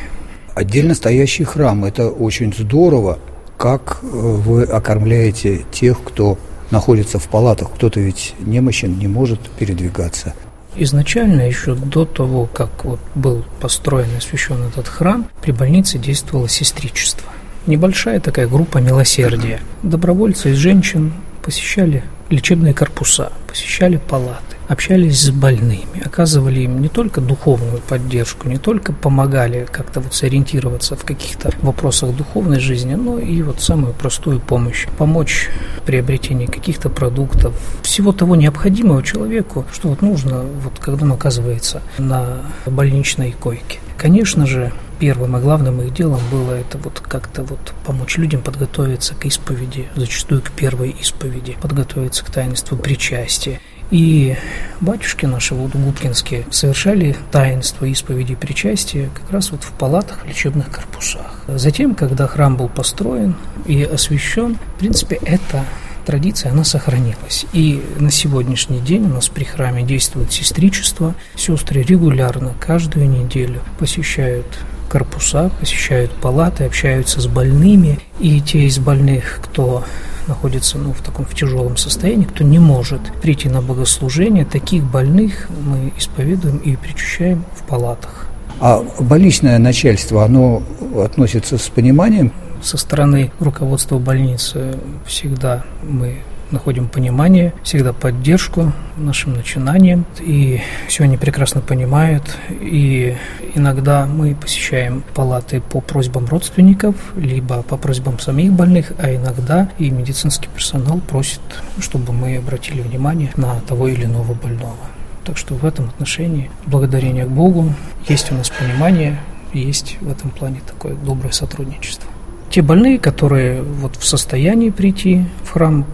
Отдельно 0.55 0.95
стоящий 0.95 1.45
храм– 1.45 1.85
это 1.87 2.11
очень 2.11 2.53
здорово. 2.53 3.19
Как 3.57 3.99
э, 4.03 4.07
вы 4.07 4.65
окормляете 4.65 5.65
тех, 5.73 6.03
кто 6.03 6.39
находится 6.71 7.19
в 7.19 7.29
палатах? 7.29 7.73
Кто-то 7.75 8.01
ведь 8.01 8.35
немощен, 8.41 8.99
не 8.99 9.09
может 9.09 9.41
передвигаться. 9.59 10.35
Изначально, 10.77 11.43
еще 11.43 11.75
до 11.75 12.05
того, 12.05 12.47
как 12.47 12.85
вот 12.85 13.01
был 13.15 13.45
построен 13.61 14.09
и 14.15 14.19
освящен 14.19 14.61
этот 14.69 14.89
храм, 14.89 15.29
при 15.41 15.53
больнице 15.53 15.99
действовало 15.99 16.49
сестричество– 16.49 17.29
небольшая 17.66 18.21
такая 18.21 18.47
группа 18.47 18.78
милосердия. 18.78 19.61
Добровольцы 19.83 20.50
из 20.50 20.56
женщин 20.56 21.12
посещали 21.42 22.04
лечебные 22.30 22.75
корпуса, 22.75 23.33
посещали 23.47 23.97
палаты, 23.97 24.56
общались 24.68 25.21
с 25.21 25.30
больными, 25.30 26.02
оказывали 26.04 26.61
им 26.61 26.80
не 26.80 26.88
только 26.88 27.21
духовную 27.21 27.80
поддержку, 27.80 28.49
не 28.49 28.56
только 28.56 28.92
помогали 28.92 29.66
как-то 29.71 30.00
вот 30.00 30.14
сориентироваться 30.14 30.97
в 30.97 31.04
каких-то 31.04 31.52
вопросах 31.61 32.16
духовной 32.16 32.61
жизни, 32.61 32.94
но 32.94 33.18
и 33.18 33.42
вот 33.42 33.61
самую 33.61 33.92
простую 33.92 34.40
помощь. 34.40 34.87
Помочь 34.97 35.49
в 35.78 35.83
приобретении 35.83 36.47
каких-то 36.47 36.88
продуктов, 36.88 37.54
всего 37.83 38.12
того 38.12 38.37
необходимого 38.37 39.02
человеку, 39.02 39.64
что 39.73 39.88
вот 39.88 40.02
нужно, 40.02 40.44
вот 40.62 40.78
когда 40.78 41.04
он 41.04 41.12
оказывается 41.12 41.83
на 41.99 42.40
больничной 42.66 43.33
койке. 43.33 43.78
Конечно 43.99 44.47
же, 44.47 44.73
первым 44.99 45.37
и 45.37 45.41
главным 45.41 45.81
их 45.83 45.93
делом 45.93 46.21
было 46.31 46.53
это 46.53 46.79
вот 46.79 47.01
как-то 47.01 47.43
вот 47.43 47.75
помочь 47.85 48.17
людям 48.17 48.41
подготовиться 48.41 49.15
к 49.15 49.27
исповеди, 49.27 49.89
зачастую 49.95 50.43
к 50.43 50.51
первой 50.51 50.91
исповеди, 50.91 51.57
подготовиться 51.61 52.25
к 52.25 52.31
таинству 52.31 52.77
причастия. 52.77 53.61
И 53.91 54.37
батюшки 54.81 55.27
наши 55.27 55.55
вот 55.55 55.73
губкинские 55.75 56.47
совершали 56.51 57.17
таинство 57.31 57.85
исповеди 57.85 58.33
и 58.33 58.37
причастия 58.37 59.11
как 59.15 59.31
раз 59.31 59.51
вот 59.51 59.63
в 59.63 59.73
палатах 59.73 60.25
в 60.25 60.27
лечебных 60.27 60.71
корпусах. 60.71 61.45
Затем, 61.47 61.95
когда 61.95 62.27
храм 62.27 62.57
был 62.57 62.69
построен 62.69 63.37
и 63.67 63.83
освящен, 63.83 64.57
в 64.77 64.79
принципе, 64.79 65.17
это 65.23 65.65
традиция, 66.05 66.53
она 66.53 66.65
сохранилась. 66.65 67.47
И 67.53 67.83
на 67.99 68.11
сегодняшний 68.11 68.81
день 68.81 69.05
у 69.05 69.15
нас 69.15 69.29
при 69.29 69.45
храме 69.45 69.83
действует 69.83 70.33
сестричество. 70.33 71.15
Сестры 71.37 71.83
регулярно, 71.83 72.55
каждую 72.61 73.09
неделю 73.09 73.61
посещают 73.79 74.47
корпуса, 74.95 75.51
посещают 75.59 76.13
палаты, 76.13 76.63
общаются 76.63 77.21
с 77.21 77.27
больными. 77.27 77.99
И 78.21 78.41
те 78.41 78.61
из 78.61 78.79
больных, 78.79 79.41
кто 79.43 79.83
находится 80.29 80.79
ну, 80.79 80.93
в 80.93 81.01
таком 81.03 81.25
в 81.25 81.35
тяжелом 81.35 81.77
состоянии, 81.77 82.27
кто 82.27 82.45
не 82.45 82.61
может 82.61 83.01
прийти 83.21 83.49
на 83.49 83.61
богослужение, 83.61 84.45
таких 84.45 84.85
больных 84.85 85.49
мы 85.51 85.93
исповедуем 85.99 86.59
и 86.59 86.77
причащаем 86.77 87.45
в 87.57 87.65
палатах. 87.65 88.29
А 88.61 88.85
больничное 89.01 89.59
начальство, 89.59 90.25
оно 90.25 90.63
относится 90.97 91.59
с 91.59 91.69
пониманием 91.69 92.33
со 92.63 92.79
стороны 92.79 93.31
руководства 93.41 93.99
больницы 93.99 94.79
всегда 95.05 95.65
мы 95.83 96.21
находим 96.55 96.89
понимание, 96.89 97.53
всегда 97.63 97.93
поддержку 97.93 98.73
нашим 98.97 99.35
начинаниям. 99.35 100.07
И 100.21 100.63
все 100.89 101.05
они 101.05 101.19
прекрасно 101.19 101.61
понимают. 101.61 102.39
И 102.51 103.17
иногда 103.55 104.07
мы 104.07 104.35
посещаем 104.35 105.05
палаты 105.15 105.61
по 105.61 105.81
просьбам 105.81 106.27
родственников, 106.27 106.95
либо 107.17 107.63
по 107.63 107.77
просьбам 107.77 108.19
самих 108.19 108.53
больных, 108.53 108.93
а 108.99 109.15
иногда 109.15 109.69
и 109.79 109.91
медицинский 109.91 110.49
персонал 110.49 111.01
просит, 111.01 111.41
чтобы 111.79 112.13
мы 112.13 112.37
обратили 112.37 112.81
внимание 112.81 113.31
на 113.37 113.61
того 113.61 113.89
или 113.89 114.05
иного 114.05 114.33
больного. 114.35 114.77
Так 115.25 115.37
что 115.39 115.55
в 115.55 115.65
этом 115.65 115.87
отношении, 115.87 116.51
благодарение 116.67 117.27
Богу, 117.27 117.73
есть 118.09 118.31
у 118.31 118.35
нас 118.35 118.51
понимание, 118.51 119.19
есть 119.53 119.97
в 120.01 120.11
этом 120.11 120.31
плане 120.31 120.61
такое 120.67 120.95
доброе 120.95 121.33
сотрудничество. 121.33 122.11
Те 122.51 122.63
больные, 122.63 122.99
которые 122.99 123.63
вот 123.63 123.97
в 123.97 124.07
состоянии 124.07 124.71
прийти 124.71 125.25
в 125.45 125.51
храм, 125.51 125.85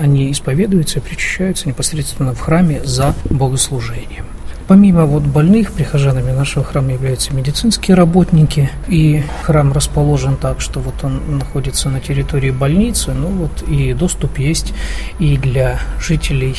они 0.00 0.32
исповедуются 0.32 0.98
и 0.98 1.02
причащаются 1.02 1.68
непосредственно 1.68 2.34
в 2.34 2.40
храме 2.40 2.82
за 2.84 3.14
богослужением. 3.28 4.24
Помимо 4.66 5.04
вот 5.04 5.24
больных, 5.24 5.72
прихожанами 5.72 6.30
нашего 6.30 6.64
храма 6.64 6.92
являются 6.92 7.34
медицинские 7.34 7.96
работники, 7.96 8.70
и 8.86 9.22
храм 9.42 9.72
расположен 9.72 10.36
так, 10.36 10.60
что 10.60 10.78
вот 10.78 10.94
он 11.02 11.38
находится 11.38 11.88
на 11.88 12.00
территории 12.00 12.50
больницы, 12.50 13.12
ну 13.12 13.26
вот 13.28 13.68
и 13.68 13.92
доступ 13.94 14.38
есть 14.38 14.72
и 15.18 15.36
для 15.36 15.80
жителей 16.00 16.56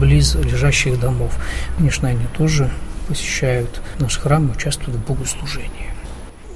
близ 0.00 0.34
лежащих 0.34 0.98
домов. 0.98 1.38
Конечно, 1.76 2.08
они 2.08 2.26
тоже 2.36 2.70
посещают 3.06 3.80
наш 4.00 4.18
храм 4.18 4.48
и 4.48 4.50
участвуют 4.50 4.98
в 4.98 5.06
богослужении. 5.06 5.93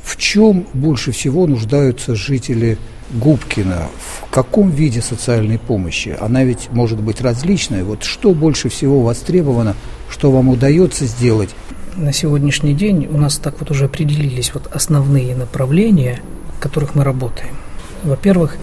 В 0.09 0.17
чем 0.17 0.67
больше 0.73 1.13
всего 1.13 1.47
нуждаются 1.47 2.17
жители 2.17 2.79
Губкина? 3.11 3.89
В 4.23 4.31
каком 4.31 4.71
виде 4.71 5.03
социальной 5.03 5.59
помощи? 5.59 6.17
Она 6.19 6.45
ведь 6.45 6.71
может 6.73 6.99
быть 6.99 7.21
различная. 7.21 7.85
Вот 7.85 8.05
что 8.05 8.33
больше 8.33 8.71
всего 8.71 9.03
востребовано, 9.03 9.77
что 10.09 10.31
вам 10.31 10.49
удается 10.49 11.05
сделать? 11.05 11.51
На 11.95 12.15
сегодняшний 12.15 12.73
день 12.73 13.07
у 13.11 13.19
нас 13.19 13.37
так 13.37 13.61
вот 13.61 13.71
уже 13.71 13.85
определились 13.85 14.55
вот 14.55 14.67
основные 14.69 15.37
направления, 15.37 16.23
в 16.57 16.63
которых 16.63 16.95
мы 16.95 17.05
работаем. 17.05 17.55
Во-первых, 18.03 18.57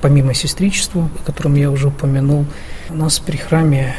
помимо 0.00 0.32
сестричества, 0.32 1.10
о 1.14 1.26
котором 1.26 1.56
я 1.56 1.70
уже 1.70 1.88
упомянул, 1.88 2.46
у 2.88 2.94
нас 2.94 3.18
при 3.18 3.36
храме 3.36 3.94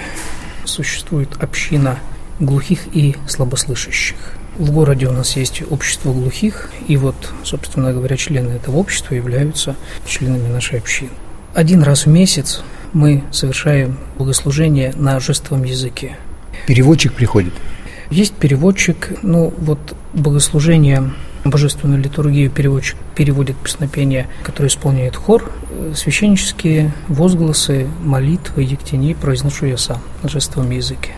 существует 0.65 1.29
община 1.43 1.99
глухих 2.39 2.87
и 2.91 3.15
слабослышащих. 3.27 4.33
В 4.57 4.71
городе 4.71 5.07
у 5.07 5.11
нас 5.11 5.35
есть 5.35 5.61
общество 5.69 6.11
глухих, 6.11 6.69
и 6.87 6.97
вот, 6.97 7.15
собственно 7.43 7.93
говоря, 7.93 8.17
члены 8.17 8.51
этого 8.51 8.77
общества 8.77 9.13
являются 9.13 9.75
членами 10.05 10.47
нашей 10.51 10.79
общины. 10.79 11.11
Один 11.53 11.83
раз 11.83 12.05
в 12.05 12.09
месяц 12.09 12.61
мы 12.91 13.23
совершаем 13.31 13.97
богослужение 14.17 14.93
на 14.95 15.19
жестовом 15.19 15.63
языке. 15.63 16.17
Переводчик 16.65 17.13
приходит? 17.13 17.53
Есть 18.09 18.33
переводчик, 18.33 19.11
ну 19.21 19.53
вот 19.57 19.95
богослужение 20.13 21.11
божественную 21.43 22.01
литургию 22.01 22.49
переводчик 22.49 22.97
переводит 23.15 23.57
песнопения, 23.57 24.27
которые 24.43 24.69
исполняет 24.69 25.15
хор. 25.15 25.51
Священнические 25.95 26.93
возгласы, 27.07 27.87
молитвы, 28.01 28.63
ектени 28.63 29.13
произношу 29.13 29.67
я 29.67 29.77
сам 29.77 30.01
на 30.23 30.29
жестовом 30.29 30.71
языке. 30.71 31.13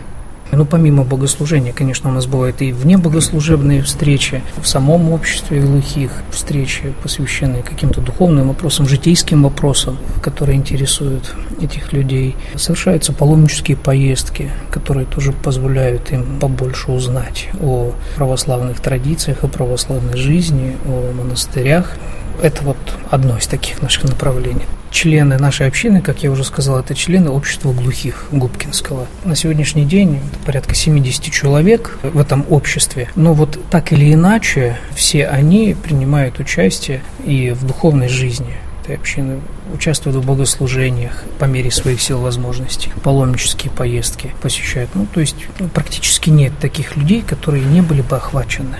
Ну, 0.52 0.64
помимо 0.64 1.04
богослужения, 1.04 1.72
конечно, 1.72 2.10
у 2.10 2.12
нас 2.12 2.26
бывают 2.26 2.60
и 2.60 2.72
вне 2.72 2.98
богослужебные 2.98 3.82
встречи, 3.82 4.42
в 4.60 4.66
самом 4.66 5.12
обществе 5.12 5.60
глухих 5.60 6.10
встречи, 6.30 6.92
посвященные 7.02 7.62
каким-то 7.62 8.00
духовным 8.00 8.48
вопросам, 8.48 8.88
житейским 8.88 9.42
вопросам, 9.42 9.96
которые 10.22 10.56
интересуют 10.56 11.34
этих 11.60 11.92
людей. 11.92 12.36
Совершаются 12.56 13.12
паломнические 13.12 13.76
поездки, 13.76 14.50
которые 14.70 15.06
тоже 15.06 15.32
позволяют 15.32 16.10
им 16.10 16.38
побольше 16.40 16.90
узнать 16.90 17.48
о 17.60 17.92
православных 18.16 18.80
традициях, 18.80 19.44
о 19.44 19.48
православной 19.48 20.16
жизни, 20.16 20.76
о 20.86 21.12
монастырях. 21.12 21.96
Это 22.42 22.62
вот 22.62 22.78
одно 23.10 23.36
из 23.36 23.46
таких 23.46 23.82
наших 23.82 24.04
направлений. 24.04 24.64
Члены 24.90 25.38
нашей 25.38 25.68
общины, 25.68 26.00
как 26.00 26.22
я 26.22 26.30
уже 26.30 26.42
сказал, 26.42 26.80
это 26.80 26.94
члены 26.94 27.30
общества 27.30 27.72
глухих 27.72 28.26
Губкинского. 28.32 29.06
На 29.24 29.36
сегодняшний 29.36 29.84
день 29.84 30.20
порядка 30.46 30.74
70 30.74 31.22
человек 31.32 31.98
в 32.02 32.18
этом 32.18 32.44
обществе. 32.48 33.08
Но 33.14 33.34
вот 33.34 33.58
так 33.70 33.92
или 33.92 34.12
иначе, 34.12 34.78
все 34.94 35.26
они 35.26 35.76
принимают 35.80 36.38
участие 36.40 37.02
и 37.24 37.50
в 37.50 37.66
духовной 37.66 38.08
жизни 38.08 38.56
этой 38.82 38.96
общины, 38.96 39.40
участвуют 39.74 40.16
в 40.16 40.26
богослужениях 40.26 41.22
по 41.38 41.44
мере 41.44 41.70
своих 41.70 42.00
сил 42.00 42.20
и 42.20 42.22
возможностей, 42.22 42.90
паломнические 43.02 43.70
поездки 43.70 44.34
посещают. 44.42 44.90
Ну, 44.94 45.06
то 45.12 45.20
есть 45.20 45.36
ну, 45.58 45.68
практически 45.68 46.30
нет 46.30 46.52
таких 46.58 46.96
людей, 46.96 47.22
которые 47.22 47.64
не 47.64 47.82
были 47.82 48.00
бы 48.00 48.16
охвачены 48.16 48.76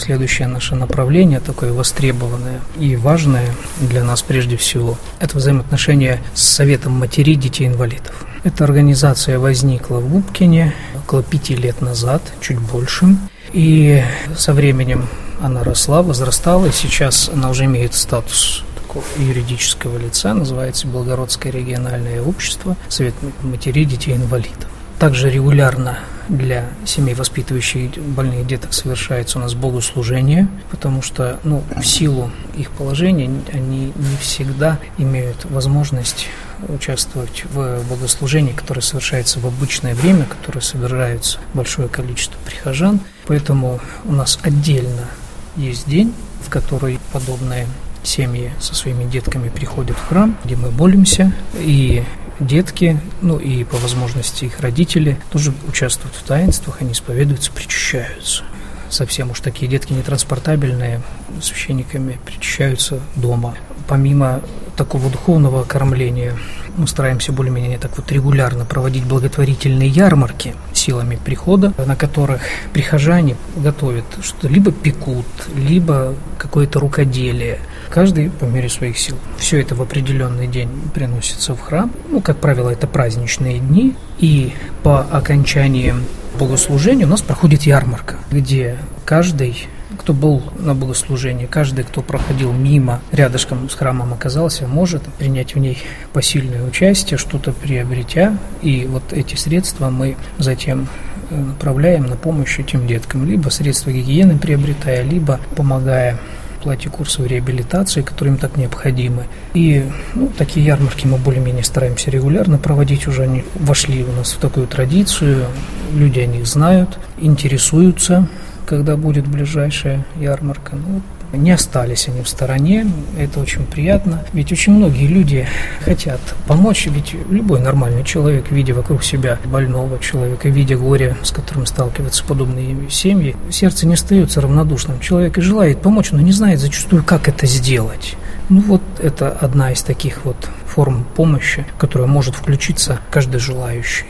следующее 0.00 0.48
наше 0.48 0.74
направление, 0.74 1.40
такое 1.40 1.72
востребованное 1.72 2.60
и 2.78 2.96
важное 2.96 3.50
для 3.80 4.04
нас 4.04 4.22
прежде 4.22 4.56
всего, 4.56 4.98
это 5.20 5.36
взаимоотношения 5.36 6.20
с 6.34 6.42
Советом 6.42 6.92
матерей 6.92 7.36
детей-инвалидов. 7.36 8.26
Эта 8.44 8.64
организация 8.64 9.38
возникла 9.38 9.98
в 9.98 10.08
Губкине 10.08 10.74
около 11.04 11.22
пяти 11.22 11.56
лет 11.56 11.80
назад, 11.80 12.22
чуть 12.40 12.58
больше. 12.58 13.16
И 13.52 14.02
со 14.36 14.52
временем 14.52 15.08
она 15.40 15.64
росла, 15.64 16.02
возрастала, 16.02 16.66
и 16.66 16.72
сейчас 16.72 17.30
она 17.32 17.50
уже 17.50 17.64
имеет 17.64 17.94
статус 17.94 18.64
такого 18.76 19.04
юридического 19.18 19.98
лица, 19.98 20.34
называется 20.34 20.86
Белгородское 20.86 21.52
региональное 21.52 22.22
общество 22.22 22.76
Совет 22.88 23.14
матерей 23.42 23.84
детей-инвалидов. 23.84 24.68
Также 25.04 25.28
регулярно 25.28 25.98
для 26.30 26.64
семей, 26.86 27.14
воспитывающих 27.14 27.98
больных 27.98 28.46
деток, 28.46 28.72
совершается 28.72 29.38
у 29.38 29.42
нас 29.42 29.52
богослужение, 29.52 30.48
потому 30.70 31.02
что 31.02 31.38
ну, 31.44 31.62
в 31.76 31.84
силу 31.84 32.30
их 32.56 32.70
положения 32.70 33.30
они 33.52 33.92
не 33.94 34.16
всегда 34.18 34.78
имеют 34.96 35.44
возможность 35.44 36.28
участвовать 36.70 37.44
в 37.52 37.82
богослужении, 37.90 38.52
которое 38.52 38.80
совершается 38.80 39.40
в 39.40 39.46
обычное 39.46 39.94
время, 39.94 40.24
которое 40.24 40.62
собирается 40.62 41.38
большое 41.52 41.88
количество 41.88 42.38
прихожан. 42.46 42.98
Поэтому 43.26 43.80
у 44.06 44.12
нас 44.12 44.38
отдельно 44.42 45.10
есть 45.56 45.86
день, 45.86 46.14
в 46.46 46.48
который 46.48 46.98
подобные 47.12 47.66
семьи 48.02 48.52
со 48.58 48.74
своими 48.74 49.04
детками 49.04 49.50
приходят 49.50 49.98
в 49.98 50.08
храм, 50.08 50.34
где 50.44 50.56
мы 50.56 50.70
молимся, 50.70 51.30
и 51.58 52.04
детки, 52.40 53.00
ну 53.20 53.38
и 53.38 53.64
по 53.64 53.76
возможности 53.76 54.46
их 54.46 54.60
родители 54.60 55.18
тоже 55.30 55.52
участвуют 55.68 56.14
в 56.14 56.22
таинствах, 56.22 56.80
они 56.80 56.92
исповедуются, 56.92 57.52
причащаются. 57.52 58.44
Совсем 58.90 59.30
уж 59.30 59.40
такие 59.40 59.68
детки 59.68 59.92
нетранспортабельные, 59.92 61.02
священниками 61.42 62.18
причащаются 62.24 63.00
дома. 63.16 63.56
Помимо 63.88 64.40
такого 64.76 65.10
духовного 65.10 65.64
кормления, 65.64 66.36
мы 66.76 66.86
стараемся 66.86 67.32
более-менее 67.32 67.78
так 67.78 67.96
вот 67.96 68.10
регулярно 68.12 68.64
проводить 68.64 69.04
благотворительные 69.04 69.88
ярмарки 69.88 70.54
силами 70.72 71.18
прихода, 71.22 71.72
на 71.84 71.96
которых 71.96 72.40
прихожане 72.72 73.36
готовят 73.56 74.04
что-то, 74.22 74.48
либо 74.48 74.72
пекут, 74.72 75.26
либо 75.54 76.14
какое-то 76.38 76.80
рукоделие– 76.80 77.58
каждый 77.94 78.28
по 78.28 78.44
мере 78.44 78.68
своих 78.68 78.98
сил. 78.98 79.16
Все 79.38 79.60
это 79.60 79.76
в 79.76 79.82
определенный 79.82 80.48
день 80.48 80.68
приносится 80.92 81.54
в 81.54 81.60
храм. 81.60 81.92
Ну, 82.10 82.20
как 82.20 82.38
правило, 82.38 82.68
это 82.68 82.88
праздничные 82.88 83.60
дни. 83.60 83.94
И 84.18 84.52
по 84.82 85.00
окончании 85.00 85.94
богослужения 86.38 87.06
у 87.06 87.08
нас 87.08 87.22
проходит 87.22 87.62
ярмарка, 87.62 88.16
где 88.32 88.78
каждый 89.04 89.68
кто 89.94 90.12
был 90.12 90.42
на 90.58 90.74
богослужении, 90.74 91.46
каждый, 91.46 91.84
кто 91.84 92.02
проходил 92.02 92.52
мимо, 92.52 93.00
рядышком 93.12 93.68
с 93.68 93.74
храмом 93.74 94.12
оказался, 94.12 94.66
может 94.66 95.02
принять 95.18 95.54
в 95.54 95.58
ней 95.58 95.78
посильное 96.12 96.62
участие, 96.64 97.18
что-то 97.18 97.52
приобретя. 97.52 98.36
И 98.62 98.86
вот 98.86 99.12
эти 99.12 99.36
средства 99.36 99.90
мы 99.90 100.16
затем 100.38 100.88
э, 101.30 101.36
направляем 101.36 102.06
на 102.06 102.16
помощь 102.16 102.58
этим 102.58 102.86
деткам, 102.86 103.26
либо 103.26 103.48
средства 103.48 103.90
гигиены 103.90 104.38
приобретая, 104.38 105.02
либо 105.02 105.40
помогая 105.56 106.18
плате 106.64 106.88
курсов 106.88 107.26
реабилитации, 107.26 108.00
которые 108.00 108.34
им 108.34 108.40
так 108.40 108.56
необходимы. 108.56 109.26
И 109.52 109.84
ну, 110.14 110.32
такие 110.36 110.64
ярмарки 110.64 111.06
мы 111.06 111.18
более-менее 111.18 111.62
стараемся 111.62 112.10
регулярно 112.10 112.56
проводить, 112.58 113.06
уже 113.06 113.24
они 113.24 113.44
вошли 113.54 114.02
у 114.02 114.12
нас 114.12 114.32
в 114.32 114.38
такую 114.38 114.66
традицию, 114.66 115.44
люди 115.92 116.20
о 116.20 116.26
них 116.26 116.46
знают, 116.46 116.98
интересуются, 117.18 118.26
когда 118.66 118.96
будет 118.96 119.26
ближайшая 119.26 120.04
ярмарка. 120.16 120.76
Ну, 120.76 121.02
не 121.36 121.50
остались 121.50 122.08
они 122.08 122.22
в 122.22 122.28
стороне, 122.28 122.86
это 123.18 123.40
очень 123.40 123.66
приятно. 123.66 124.22
Ведь 124.32 124.52
очень 124.52 124.72
многие 124.72 125.06
люди 125.06 125.46
хотят 125.80 126.20
помочь, 126.46 126.86
ведь 126.86 127.14
любой 127.28 127.60
нормальный 127.60 128.04
человек, 128.04 128.50
видя 128.50 128.74
вокруг 128.74 129.02
себя 129.02 129.38
больного 129.44 129.98
человека, 129.98 130.48
видя 130.48 130.76
горе, 130.76 131.16
с 131.22 131.30
которым 131.30 131.66
сталкиваются 131.66 132.24
подобные 132.24 132.88
семьи, 132.90 133.36
сердце 133.50 133.86
не 133.86 133.94
остается 133.94 134.40
равнодушным. 134.40 135.00
Человек 135.00 135.38
и 135.38 135.40
желает 135.40 135.80
помочь, 135.80 136.12
но 136.12 136.20
не 136.20 136.32
знает 136.32 136.60
зачастую, 136.60 137.02
как 137.02 137.28
это 137.28 137.46
сделать. 137.46 138.16
Ну 138.48 138.60
вот 138.60 138.82
это 139.00 139.30
одна 139.30 139.72
из 139.72 139.82
таких 139.82 140.24
вот 140.24 140.36
форм 140.66 141.04
помощи, 141.16 141.64
которая 141.78 142.08
может 142.08 142.34
включиться 142.34 143.00
каждый 143.10 143.40
желающий. 143.40 144.06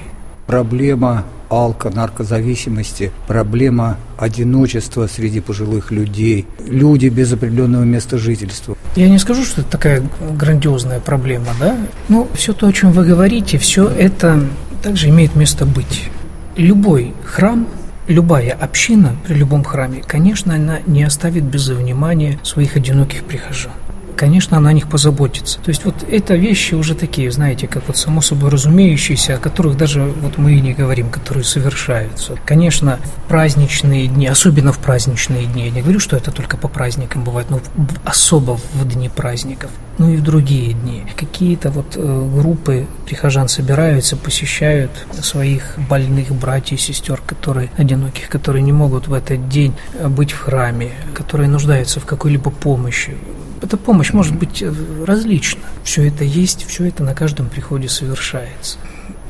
Проблема 0.47 1.25
алко, 1.49 1.91
наркозависимости, 1.91 3.13
проблема 3.27 3.97
одиночества 4.19 5.07
среди 5.07 5.41
пожилых 5.41 5.91
людей, 5.91 6.47
люди 6.67 7.09
без 7.09 7.33
определенного 7.33 7.85
места 7.85 8.19
жительства. 8.19 8.77
Я 8.97 9.09
не 9.09 9.19
скажу, 9.19 9.45
что 9.45 9.61
это 9.61 9.71
такая 9.71 10.03
грандиозная 10.33 11.01
проблема, 11.01 11.49
да? 11.61 11.77
Но 12.09 12.29
все 12.35 12.53
то, 12.53 12.67
о 12.67 12.73
чем 12.73 12.93
вы 12.93 13.05
говорите, 13.05 13.59
все 13.59 13.89
это 13.89 14.45
также 14.83 15.09
имеет 15.09 15.37
место 15.37 15.65
быть. 15.67 16.09
Любой 16.57 17.15
храм 17.25 17.67
Любая 18.07 18.53
община 18.53 19.17
при 19.27 19.33
любом 19.33 19.65
храме, 19.65 20.03
конечно, 20.07 20.55
она 20.55 20.81
не 20.87 21.05
оставит 21.05 21.45
без 21.45 21.69
внимания 21.69 22.39
своих 22.43 22.77
одиноких 22.77 23.25
прихожан 23.25 23.73
конечно, 24.17 24.57
она 24.57 24.71
о 24.71 24.73
них 24.73 24.89
позаботится. 24.89 25.59
То 25.61 25.69
есть 25.69 25.85
вот 25.85 25.95
это 26.09 26.35
вещи 26.35 26.75
уже 26.75 26.95
такие, 26.95 27.31
знаете, 27.31 27.67
как 27.67 27.87
вот 27.87 27.97
само 27.97 28.21
собой 28.21 28.51
разумеющиеся, 28.51 29.37
о 29.37 29.39
которых 29.39 29.77
даже 29.77 30.03
вот 30.03 30.39
мы 30.39 30.55
и 30.55 30.61
не 30.61 30.73
говорим, 30.73 31.11
которые 31.11 31.45
совершаются. 31.45 32.37
Конечно, 32.45 32.99
в 33.03 33.29
праздничные 33.29 34.07
дни, 34.07 34.27
особенно 34.27 34.73
в 34.73 34.79
праздничные 34.79 35.47
дни, 35.47 35.67
я 35.67 35.71
не 35.71 35.83
говорю, 35.83 36.01
что 36.01 36.17
это 36.17 36.31
только 36.31 36.57
по 36.57 36.69
праздникам 36.69 37.25
бывает, 37.25 37.51
но 37.51 37.61
особо 38.05 38.59
в 38.75 38.89
дни 38.89 39.09
праздников, 39.09 39.71
ну 39.99 40.11
и 40.11 40.17
в 40.17 40.23
другие 40.23 40.73
дни. 40.73 41.05
Какие-то 41.17 41.71
вот 41.71 41.97
э, 41.97 42.31
группы 42.35 42.87
прихожан 43.07 43.49
собираются, 43.49 44.17
посещают 44.17 44.91
своих 45.23 45.79
больных 45.89 46.33
братьев 46.33 46.81
сестер, 46.81 47.21
которые 47.25 47.71
одиноких, 47.77 48.29
которые 48.29 48.63
не 48.63 48.73
могут 48.73 49.09
в 49.09 49.13
этот 49.13 49.49
день 49.49 49.75
быть 50.09 50.33
в 50.33 50.39
храме, 50.39 50.91
которые 51.15 51.49
нуждаются 51.49 52.01
в 52.01 52.05
какой-либо 52.05 52.51
помощи, 52.51 53.17
эта 53.65 53.77
помощь 53.77 54.13
может 54.13 54.37
быть 54.37 54.63
э, 54.63 54.73
различна. 55.05 55.63
Все 55.83 56.07
это 56.07 56.25
есть, 56.25 56.67
все 56.67 56.87
это 56.87 57.03
на 57.03 57.15
каждом 57.15 57.49
приходе 57.49 57.89
совершается. 57.89 58.79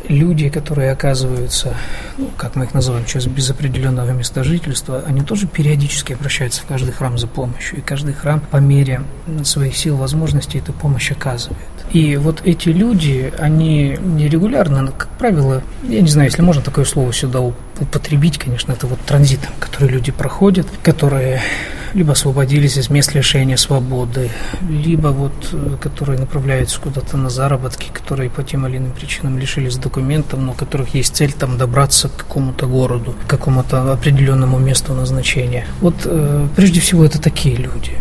Люди, 0.06 0.50
которые 0.50 0.92
оказываются, 0.92 1.74
ну, 2.18 2.28
как 2.36 2.56
мы 2.56 2.66
их 2.66 2.74
называем 2.74 3.06
сейчас, 3.06 3.26
без 3.26 3.48
определенного 3.48 4.10
места 4.10 4.44
жительства, 4.44 5.02
они 5.06 5.22
тоже 5.22 5.46
периодически 5.46 6.12
обращаются 6.12 6.60
в 6.60 6.66
каждый 6.66 6.92
храм 6.92 7.16
за 7.16 7.26
помощью. 7.26 7.78
И 7.78 7.80
каждый 7.80 8.12
храм 8.12 8.40
по 8.40 8.58
мере 8.58 9.02
своих 9.44 9.74
сил, 9.76 9.96
возможностей 9.96 10.58
эту 10.58 10.74
помощь 10.74 11.10
оказывает. 11.10 11.58
И 11.90 12.16
вот 12.16 12.42
эти 12.44 12.68
люди, 12.68 13.32
они 13.38 13.96
нерегулярно, 13.98 14.88
как 14.88 15.08
правило, 15.16 15.62
я 15.84 16.02
не 16.02 16.08
знаю, 16.08 16.28
если 16.28 16.42
можно 16.42 16.60
такое 16.60 16.84
слово 16.84 17.12
сюда 17.14 17.40
употребить, 17.40 18.36
конечно, 18.36 18.72
это 18.72 18.86
вот 18.86 19.00
транзитом, 19.00 19.52
который 19.58 19.88
люди 19.88 20.12
проходят, 20.12 20.66
которые 20.82 21.40
либо 21.94 22.12
освободились 22.12 22.76
из 22.76 22.90
мест 22.90 23.14
лишения 23.14 23.56
свободы, 23.56 24.30
либо 24.68 25.08
вот, 25.08 25.32
э, 25.52 25.76
которые 25.80 26.18
направляются 26.18 26.80
куда-то 26.80 27.16
на 27.16 27.30
заработки, 27.30 27.90
которые 27.92 28.30
по 28.30 28.42
тем 28.42 28.66
или 28.66 28.76
иным 28.78 28.92
причинам 28.92 29.38
лишились 29.38 29.76
документов, 29.76 30.40
но 30.40 30.52
у 30.52 30.54
которых 30.54 30.94
есть 30.94 31.16
цель 31.16 31.32
там 31.32 31.56
добраться 31.56 32.08
к 32.08 32.16
какому-то 32.16 32.66
городу, 32.66 33.14
к 33.26 33.30
какому-то 33.30 33.92
определенному 33.92 34.58
месту 34.58 34.92
назначения. 34.92 35.66
Вот 35.80 35.94
э, 36.04 36.48
прежде 36.56 36.80
всего 36.80 37.04
это 37.04 37.20
такие 37.20 37.56
люди. 37.56 37.92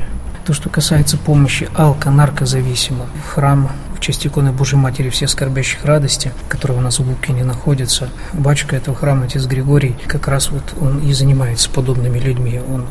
То, 0.45 0.53
что 0.53 0.69
касается 0.69 1.17
помощи 1.17 1.69
алко-наркозависимым, 1.75 3.07
храм 3.33 3.69
честь 4.03 4.27
иконы 4.27 4.51
Божьей 4.51 4.77
Матери 4.77 5.09
все 5.09 5.27
скорбящих 5.29 5.85
радости, 5.85 6.33
которая 6.49 6.77
у 6.77 6.81
нас 6.81 6.99
в 6.99 7.07
Лукине 7.07 7.45
находится. 7.45 8.09
Батюшка 8.33 8.75
этого 8.75 8.97
храма, 8.97 9.25
отец 9.25 9.45
Григорий, 9.45 9.95
как 10.07 10.27
раз 10.27 10.51
вот 10.51 10.73
он 10.81 10.99
и 10.99 11.13
занимается 11.13 11.69
подобными 11.69 12.19
людьми. 12.19 12.59
Он 12.69 12.85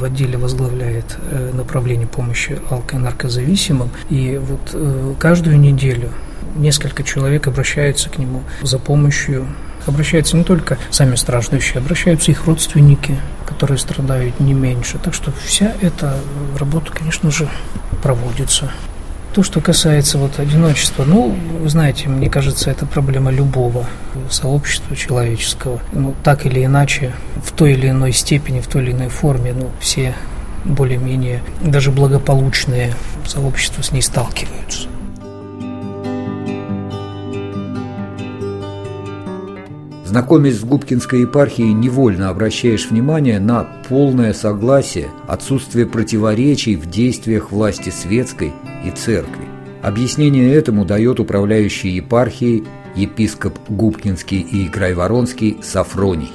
в 0.00 0.04
отделе 0.04 0.38
возглавляет 0.38 1.18
э, 1.30 1.50
направление 1.52 2.06
помощи 2.06 2.58
алко- 2.70 2.96
и 2.96 2.98
наркозависимым. 2.98 3.90
И 4.08 4.40
вот 4.42 4.70
э, 4.72 5.14
каждую 5.18 5.60
неделю 5.60 6.10
несколько 6.56 7.02
человек 7.02 7.46
обращаются 7.46 8.08
к 8.08 8.16
нему 8.16 8.42
за 8.62 8.78
помощью. 8.78 9.46
Обращаются 9.86 10.34
не 10.34 10.44
только 10.44 10.78
сами 10.90 11.14
страждущие, 11.14 11.80
обращаются 11.80 12.30
их 12.30 12.46
родственники, 12.46 13.18
которые 13.44 13.76
страдают 13.76 14.40
не 14.40 14.54
меньше. 14.54 14.96
Так 14.96 15.12
что 15.12 15.30
вся 15.44 15.74
эта 15.82 16.16
работа, 16.58 16.90
конечно 16.90 17.30
же, 17.30 17.50
проводится. 18.02 18.72
То, 19.34 19.42
что 19.42 19.60
касается 19.60 20.16
вот 20.16 20.38
одиночества, 20.38 21.04
ну, 21.04 21.36
вы 21.60 21.68
знаете, 21.68 22.08
мне 22.08 22.30
кажется, 22.30 22.70
это 22.70 22.86
проблема 22.86 23.32
любого 23.32 23.84
сообщества 24.30 24.94
человеческого. 24.94 25.80
Ну, 25.92 26.14
так 26.22 26.46
или 26.46 26.64
иначе, 26.64 27.12
в 27.44 27.50
той 27.50 27.72
или 27.72 27.88
иной 27.88 28.12
степени, 28.12 28.60
в 28.60 28.68
той 28.68 28.84
или 28.84 28.92
иной 28.92 29.08
форме, 29.08 29.52
ну, 29.52 29.70
все 29.80 30.14
более-менее 30.64 31.42
даже 31.60 31.90
благополучные 31.90 32.94
сообщества 33.26 33.82
с 33.82 33.90
ней 33.90 34.02
сталкиваются. 34.02 34.86
Знакомясь 40.04 40.60
с 40.60 40.64
Губкинской 40.64 41.22
епархией, 41.22 41.72
невольно 41.72 42.28
обращаешь 42.28 42.90
внимание 42.90 43.40
на 43.40 43.64
полное 43.88 44.34
согласие, 44.34 45.08
отсутствие 45.26 45.86
противоречий 45.86 46.76
в 46.76 46.90
действиях 46.90 47.50
власти 47.50 47.88
светской 47.88 48.52
и 48.84 48.90
церкви. 48.90 49.46
Объяснение 49.82 50.52
этому 50.54 50.84
дает 50.84 51.20
управляющий 51.20 51.88
епархией 51.88 52.64
епископ 52.94 53.58
Губкинский 53.68 54.40
и 54.40 54.68
Крайворонский 54.68 55.56
Сафроний. 55.62 56.32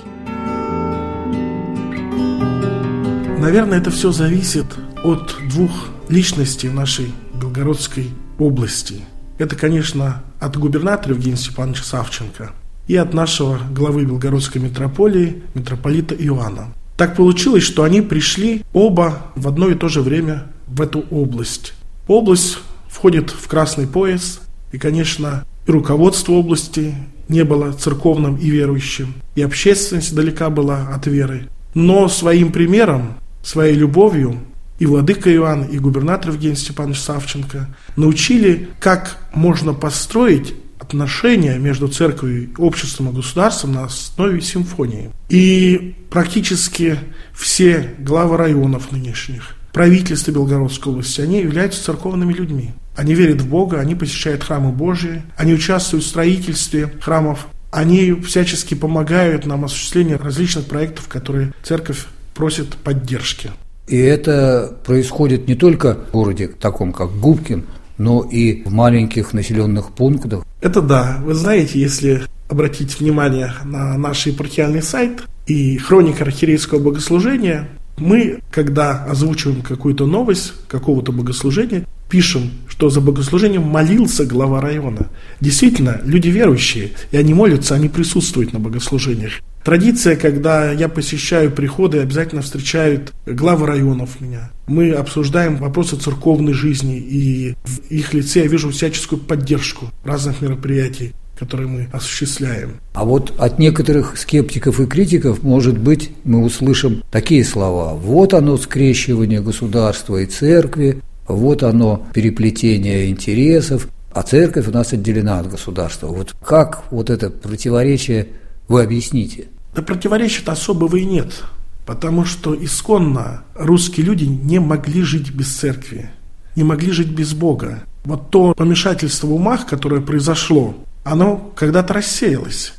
Наверное, 3.38 3.78
это 3.78 3.92
все 3.92 4.12
зависит 4.12 4.66
от 5.04 5.36
двух 5.48 5.72
личностей 6.10 6.70
в 6.70 6.74
нашей 6.74 7.14
Белгородской 7.40 8.10
области. 8.40 9.02
Это, 9.38 9.56
конечно, 9.56 10.24
от 10.40 10.58
губернатора 10.58 11.14
Евгения 11.14 11.38
Степановича 11.38 11.84
Савченко– 11.84 12.52
и 12.90 12.96
от 12.96 13.14
нашего 13.14 13.60
главы 13.72 14.04
Белгородской 14.04 14.60
митрополии, 14.60 15.44
митрополита 15.54 16.16
Иоанна. 16.16 16.74
Так 16.98 17.16
получилось, 17.16 17.64
что 17.64 17.84
они 17.84 18.02
пришли 18.02 18.64
оба 18.74 19.28
в 19.36 19.48
одно 19.48 19.70
и 19.70 19.76
то 19.76 19.88
же 19.88 20.02
время 20.02 20.48
в 20.68 20.82
эту 20.82 21.02
область. 21.12 21.74
Область 22.08 22.58
входит 22.90 23.30
в 23.30 23.48
красный 23.48 23.86
пояс, 23.86 24.42
и, 24.72 24.80
конечно, 24.80 25.46
и 25.68 25.72
руководство 25.72 26.34
области 26.34 26.96
не 27.28 27.44
было 27.44 27.74
церковным 27.74 28.38
и 28.38 28.50
верующим, 28.50 29.14
и 29.36 29.44
общественность 29.44 30.16
далека 30.16 30.50
была 30.50 30.88
от 30.88 31.06
веры. 31.06 31.48
Но 31.76 32.10
своим 32.10 32.52
примером, 32.52 33.20
своей 33.44 33.76
любовью 33.76 34.40
и 34.80 34.88
владыка 34.88 35.32
Иоанн, 35.32 35.66
и 35.66 35.78
губернатор 35.78 36.32
Евгений 36.32 36.56
Степанович 36.56 37.02
Савченко 37.02 37.68
научили, 37.96 38.70
как 38.80 39.18
можно 39.36 39.76
построить 39.76 40.56
отношения 40.90 41.58
между 41.60 41.88
церковью, 41.88 42.50
обществом 42.58 43.10
и 43.10 43.14
государством 43.14 43.74
на 43.74 43.86
основе 43.86 44.42
симфонии. 44.42 45.12
И 45.30 45.96
практически 46.10 46.98
все 47.34 47.96
главы 48.00 48.38
районов 48.38 48.92
нынешних, 48.92 49.56
правительства 49.72 50.32
Белгородской 50.32 50.92
области, 50.94 51.22
они 51.22 51.42
являются 51.42 51.84
церковными 51.84 52.34
людьми. 52.34 52.72
Они 52.96 53.14
верят 53.14 53.42
в 53.42 53.48
Бога, 53.48 53.80
они 53.80 53.94
посещают 53.94 54.44
храмы 54.44 54.72
Божьи, 54.72 55.22
они 55.38 55.54
участвуют 55.54 56.04
в 56.04 56.08
строительстве 56.08 56.92
храмов, 57.00 57.48
они 57.72 58.14
всячески 58.14 58.74
помогают 58.74 59.46
нам 59.46 59.66
осуществлению 59.66 60.18
различных 60.18 60.66
проектов, 60.66 61.08
которые 61.08 61.54
церковь 61.64 62.08
просит 62.34 62.76
поддержки. 62.78 63.52
И 63.88 63.98
это 63.98 64.76
происходит 64.86 65.48
не 65.48 65.56
только 65.56 65.96
в 65.96 66.12
городе 66.12 66.48
таком, 66.48 66.94
как 66.94 67.12
Губкин, 67.12 67.66
но 68.00 68.24
и 68.24 68.64
в 68.64 68.72
маленьких 68.72 69.34
населенных 69.34 69.92
пунктах. 69.92 70.44
Это 70.62 70.82
да. 70.82 71.20
Вы 71.24 71.36
знаете, 71.36 71.80
если 71.80 72.24
обратить 72.50 73.00
внимание 73.00 73.54
на 73.64 73.96
наш 74.00 74.26
епархиальный 74.26 74.82
сайт 74.82 75.22
и 75.46 75.78
хроника 75.78 76.24
архиерейского 76.24 76.80
богослужения, 76.80 77.70
Мы, 78.00 78.40
когда 78.50 79.04
озвучиваем 79.04 79.62
какую-то 79.62 80.06
новость, 80.06 80.54
какого-то 80.68 81.12
богослужения, 81.12 81.86
пишем, 82.10 82.52
что 82.68 82.90
за 82.90 83.02
богослужением 83.02 83.64
молился 83.64 84.26
глава 84.26 84.62
района. 84.62 85.08
Действительно, 85.42 86.02
люди 86.06 86.30
верующие, 86.30 86.92
и 87.12 87.18
они 87.18 87.34
молятся, 87.34 87.76
они 87.76 87.90
присутствуют 87.90 88.54
на 88.54 88.60
богослужениях. 88.60 89.34
Традиция, 89.64 90.16
когда 90.16 90.72
я 90.72 90.88
посещаю 90.88 91.52
приходы, 91.52 92.00
обязательно 92.00 92.42
встречают 92.42 93.14
главы 93.26 93.68
районов 93.68 94.22
меня. 94.22 94.52
Мы 94.68 94.92
обсуждаем 94.92 95.58
вопросы 95.58 95.98
церковной 95.98 96.54
жизни, 96.54 96.98
и 96.98 97.56
в 97.64 97.80
их 97.90 98.14
лице 98.14 98.42
я 98.42 98.48
вижу 98.48 98.70
всяческую 98.72 99.20
поддержку 99.20 99.88
разных 100.04 100.42
мероприятий 100.42 101.14
которые 101.40 101.70
мы 101.70 101.88
осуществляем. 101.94 102.82
А 102.94 103.06
вот 103.06 103.34
от 103.40 103.60
некоторых 103.60 104.18
скептиков 104.18 104.82
и 104.82 104.86
критиков, 104.86 105.42
может 105.42 105.78
быть, 105.78 106.12
мы 106.26 106.44
услышим 106.44 107.02
такие 107.12 107.46
слова. 107.46 107.94
Вот 107.94 108.34
оно 108.34 108.58
скрещивание 108.58 109.40
государства 109.40 110.18
и 110.18 110.26
церкви, 110.26 111.02
вот 111.30 111.64
оно 111.64 112.06
переплетение 112.14 113.10
интересов, 113.10 113.88
а 114.12 114.24
церковь 114.24 114.68
у 114.68 114.72
нас 114.72 114.92
отделена 114.92 115.40
от 115.40 115.50
государства. 115.50 116.08
Вот 116.08 116.36
как 116.44 116.84
вот 116.92 117.10
это 117.10 117.30
противоречие 117.30 118.28
вы 118.70 118.84
объясните? 118.84 119.48
Да 119.76 119.82
противоречия-то 119.82 120.54
особого 120.54 120.96
и 120.96 121.04
нет, 121.04 121.44
потому 121.86 122.24
что 122.24 122.56
исконно 122.56 123.44
русские 123.56 124.06
люди 124.06 124.24
не 124.24 124.60
могли 124.60 125.02
жить 125.02 125.32
без 125.32 125.48
церкви, 125.48 126.12
не 126.56 126.64
могли 126.64 126.92
жить 126.92 127.10
без 127.10 127.34
Бога. 127.34 127.84
Вот 128.06 128.30
то 128.30 128.54
помешательство 128.54 129.28
в 129.28 129.34
умах, 129.34 129.66
которое 129.66 130.02
произошло, 130.02 130.76
оно 131.04 131.52
когда-то 131.56 131.96
рассеялось. 131.96 132.74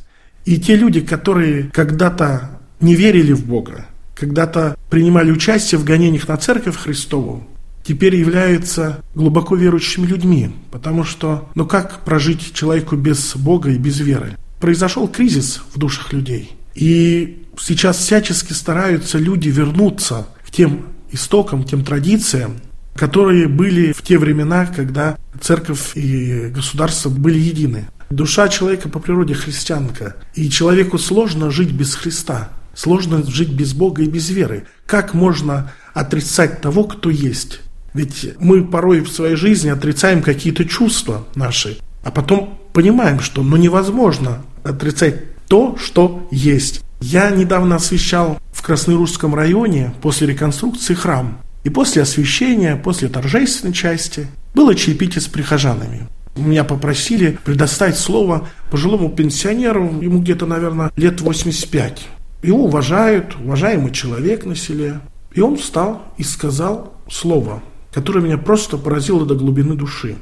И 0.44 0.58
те 0.58 0.76
люди, 0.76 1.00
которые 1.00 1.64
когда-то 1.64 2.60
не 2.80 2.94
верили 2.94 3.32
в 3.32 3.44
Бога, 3.44 3.86
когда-то 4.14 4.76
принимали 4.88 5.30
участие 5.30 5.78
в 5.78 5.84
гонениях 5.84 6.28
на 6.28 6.36
церковь 6.36 6.76
Христову, 6.76 7.46
теперь 7.82 8.14
являются 8.14 9.02
глубоко 9.14 9.56
верующими 9.56 10.06
людьми, 10.06 10.50
потому 10.70 11.04
что, 11.04 11.48
ну 11.54 11.66
как 11.66 12.04
прожить 12.04 12.52
человеку 12.54 12.96
без 12.96 13.34
Бога 13.36 13.70
и 13.70 13.78
без 13.78 13.98
веры? 14.00 14.36
Произошел 14.60 15.08
кризис 15.08 15.62
в 15.72 15.78
душах 15.78 16.12
людей, 16.12 16.52
и 16.74 17.46
сейчас 17.58 17.96
всячески 17.96 18.52
стараются 18.52 19.16
люди 19.16 19.48
вернуться 19.48 20.28
к 20.46 20.50
тем 20.50 20.86
истокам, 21.10 21.64
тем 21.64 21.82
традициям, 21.82 22.56
которые 22.94 23.48
были 23.48 23.92
в 23.92 24.02
те 24.02 24.18
времена, 24.18 24.66
когда 24.66 25.16
церковь 25.40 25.96
и 25.96 26.48
государство 26.54 27.08
были 27.08 27.38
едины. 27.38 27.88
Душа 28.10 28.48
человека 28.48 28.90
по 28.90 28.98
природе 28.98 29.32
христианка, 29.32 30.16
и 30.34 30.50
человеку 30.50 30.98
сложно 30.98 31.50
жить 31.50 31.72
без 31.72 31.94
Христа, 31.94 32.50
сложно 32.74 33.24
жить 33.24 33.52
без 33.52 33.72
Бога 33.72 34.02
и 34.02 34.08
без 34.08 34.28
веры. 34.28 34.64
Как 34.84 35.14
можно 35.14 35.72
отрицать 35.94 36.60
того, 36.60 36.84
кто 36.84 37.08
есть? 37.08 37.60
Ведь 37.94 38.34
мы 38.38 38.62
порой 38.62 39.00
в 39.00 39.08
своей 39.08 39.36
жизни 39.36 39.70
отрицаем 39.70 40.22
какие-то 40.22 40.66
чувства 40.66 41.26
наши, 41.34 41.78
а 42.04 42.10
потом 42.10 42.58
понимаем, 42.72 43.20
что 43.20 43.42
ну 43.42 43.56
невозможно 43.56 44.42
отрицать 44.64 45.46
то, 45.46 45.76
что 45.76 46.26
есть. 46.30 46.82
Я 47.00 47.30
недавно 47.30 47.76
освещал 47.76 48.38
в 48.52 48.62
Краснорусском 48.62 49.34
районе 49.34 49.92
после 50.02 50.26
реконструкции 50.26 50.94
храм. 50.94 51.38
И 51.64 51.70
после 51.70 52.02
освещения, 52.02 52.76
после 52.76 53.08
торжественной 53.08 53.74
части, 53.74 54.28
было 54.54 54.74
чаепитие 54.74 55.20
с 55.20 55.26
прихожанами. 55.26 56.08
Меня 56.36 56.64
попросили 56.64 57.38
предоставить 57.44 57.96
слово 57.96 58.48
пожилому 58.70 59.10
пенсионеру, 59.10 60.00
ему 60.00 60.20
где-то, 60.20 60.46
наверное, 60.46 60.92
лет 60.96 61.20
85. 61.20 62.06
Его 62.42 62.64
уважают, 62.64 63.36
уважаемый 63.42 63.92
человек 63.92 64.44
на 64.44 64.56
селе. 64.56 65.00
И 65.32 65.40
он 65.40 65.56
встал 65.56 66.02
и 66.16 66.22
сказал 66.22 66.94
слово, 67.10 67.62
которое 67.92 68.20
меня 68.20 68.38
просто 68.38 68.78
поразило 68.78 69.26
до 69.26 69.34
глубины 69.34 69.74
души. 69.74 70.16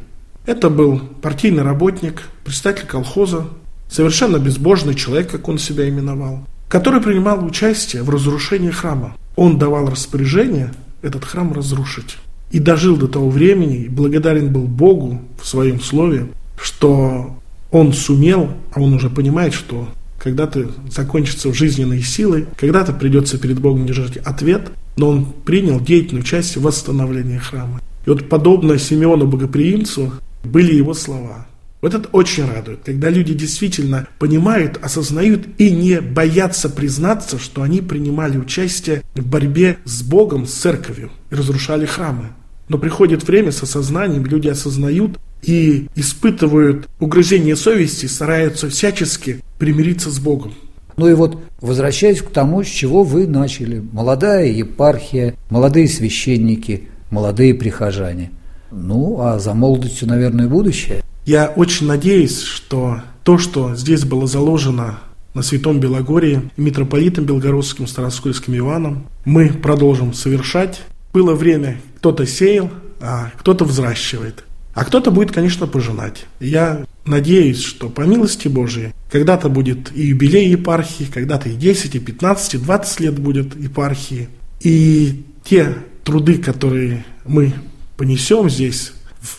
Это 0.47 0.71
был 0.71 0.99
партийный 1.21 1.63
работник, 1.63 2.23
представитель 2.45 2.87
колхоза, 2.87 3.47
совершенно 3.89 4.39
безбожный 4.39 4.95
человек, 4.95 5.31
как 5.31 5.49
он 5.49 5.59
себя 5.59 5.89
именовал, 5.89 6.47
который 6.69 7.01
принимал 7.01 7.45
участие 7.45 8.03
в 8.03 8.11
разрушении 8.11 8.71
храма. 8.71 9.17
Он 9.37 9.59
давал 9.59 9.89
распоряжение 9.89 10.73
этот 11.03 11.25
храм 11.25 11.53
разрушить. 11.53 12.17
И 12.51 12.59
дожил 12.59 12.97
до 12.97 13.09
того 13.09 13.29
времени, 13.29 13.85
и 13.85 13.89
благодарен 13.89 14.53
был 14.53 14.63
Богу 14.63 15.21
в 15.41 15.47
своем 15.47 15.81
слове, 15.81 16.29
что 16.61 17.39
он 17.71 17.93
сумел, 17.93 18.51
а 18.73 18.81
он 18.81 18.95
уже 18.95 19.11
понимает, 19.11 19.53
что 19.53 19.89
когда-то 20.19 20.71
закончится 20.91 21.53
жизненные 21.53 22.03
силы, 22.03 22.47
когда-то 22.57 22.93
придется 22.93 23.39
перед 23.39 23.61
Богом 23.61 23.87
держать 23.87 24.17
ответ, 24.17 24.71
но 24.97 25.11
он 25.11 25.27
принял 25.27 25.79
деятельную 25.81 26.25
часть 26.25 26.57
в 26.57 26.63
восстановлении 26.63 27.39
храма. 27.39 27.81
И 28.07 28.11
вот 28.11 28.29
подобно 28.29 28.79
Симеону 28.79 29.27
Богоприимцу 29.27 30.13
были 30.43 30.75
его 30.75 30.95
слова. 30.95 31.47
Вот 31.81 31.95
это 31.95 32.09
очень 32.11 32.45
радует, 32.45 32.81
когда 32.85 33.09
люди 33.09 33.35
действительно 33.35 34.09
понимают, 34.19 34.79
осознают 34.83 35.47
и 35.59 35.71
не 35.71 36.01
боятся 36.01 36.69
признаться, 36.69 37.39
что 37.39 37.63
они 37.63 37.81
принимали 37.81 38.37
участие 38.37 39.03
в 39.15 39.25
борьбе 39.25 39.79
с 39.85 40.03
Богом, 40.03 40.47
с 40.47 40.55
церковью 40.55 41.11
и 41.31 41.37
разрушали 41.37 41.87
храмы. 41.87 42.31
Но 42.69 42.79
приходит 42.79 43.23
время 43.23 43.53
с 43.53 43.63
осознанием, 43.63 44.27
люди 44.27 44.49
осознают 44.49 45.19
и 45.43 45.87
испытывают 45.95 46.89
угрызение 46.99 47.55
совести, 47.55 48.07
стараются 48.07 48.69
всячески 48.69 49.41
примириться 49.59 50.11
с 50.11 50.19
Богом. 50.19 50.55
Ну 50.97 51.09
и 51.09 51.15
вот 51.15 51.39
возвращаясь 51.61 52.23
к 52.23 52.31
тому, 52.31 52.65
с 52.65 52.67
чего 52.67 53.05
вы 53.05 53.29
начали. 53.29 53.83
Молодая 53.93 54.47
епархия, 54.49 55.37
молодые 55.49 55.89
священники, 55.89 56.89
молодые 57.11 57.55
прихожане. 57.55 58.33
Ну, 58.73 59.21
а 59.21 59.39
за 59.39 59.55
молодостью, 59.55 60.09
наверное, 60.09 60.49
будущее. 60.49 61.03
Я 61.29 61.49
очень 61.49 61.87
надеюсь, 61.87 62.41
что 62.41 63.03
то, 63.23 63.37
что 63.37 63.75
здесь 63.75 64.03
было 64.07 64.27
заложено 64.27 65.01
на 65.35 65.43
Святом 65.43 65.79
Белогории 65.79 66.49
митрополитом 66.57 67.27
Белгородским 67.27 67.87
Староскольским 67.87 68.57
Иваном, 68.57 69.05
мы 69.27 69.51
продолжим 69.51 70.15
совершать. 70.15 70.81
Было 71.13 71.35
время, 71.35 71.83
кто-то 71.99 72.27
сеял, 72.27 72.71
а 73.03 73.31
кто-то 73.37 73.67
взращивает. 73.67 74.45
А 74.73 74.87
кто-то 74.87 75.11
будет, 75.11 75.31
конечно, 75.31 75.67
пожинать. 75.67 76.25
Я 76.41 76.87
надеюсь, 77.05 77.63
что 77.63 77.91
по 77.91 78.07
милости 78.07 78.49
Божией 78.49 78.95
когда-то 79.13 79.51
будет 79.51 79.95
и 79.95 80.07
юбилей 80.07 80.49
епархии, 80.49 81.05
когда-то 81.13 81.51
и 81.51 81.57
10, 81.57 81.95
и 81.95 81.99
15, 81.99 82.55
и 82.55 82.57
20 82.57 83.01
лет 83.01 83.19
будет 83.19 83.55
епархии. 83.55 84.31
И 84.63 85.27
те 85.45 85.75
труды, 86.05 86.39
которые 86.39 87.05
мы 87.27 87.53
понесем 87.99 88.49
здесь 88.49 88.93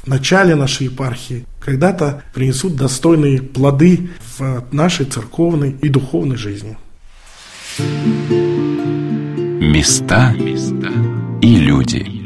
в 0.04 0.08
начале 0.08 0.56
нашей 0.56 0.86
епархии, 0.86 1.46
когда-то 1.60 2.24
принесут 2.34 2.76
достойные 2.76 3.42
плоды 3.42 4.10
в 4.38 4.66
нашей 4.72 5.06
церковной 5.06 5.76
и 5.82 5.90
духовной 5.90 6.38
жизни. 6.38 6.78
Места 9.62 10.34
и 11.42 11.56
люди. 11.56 12.19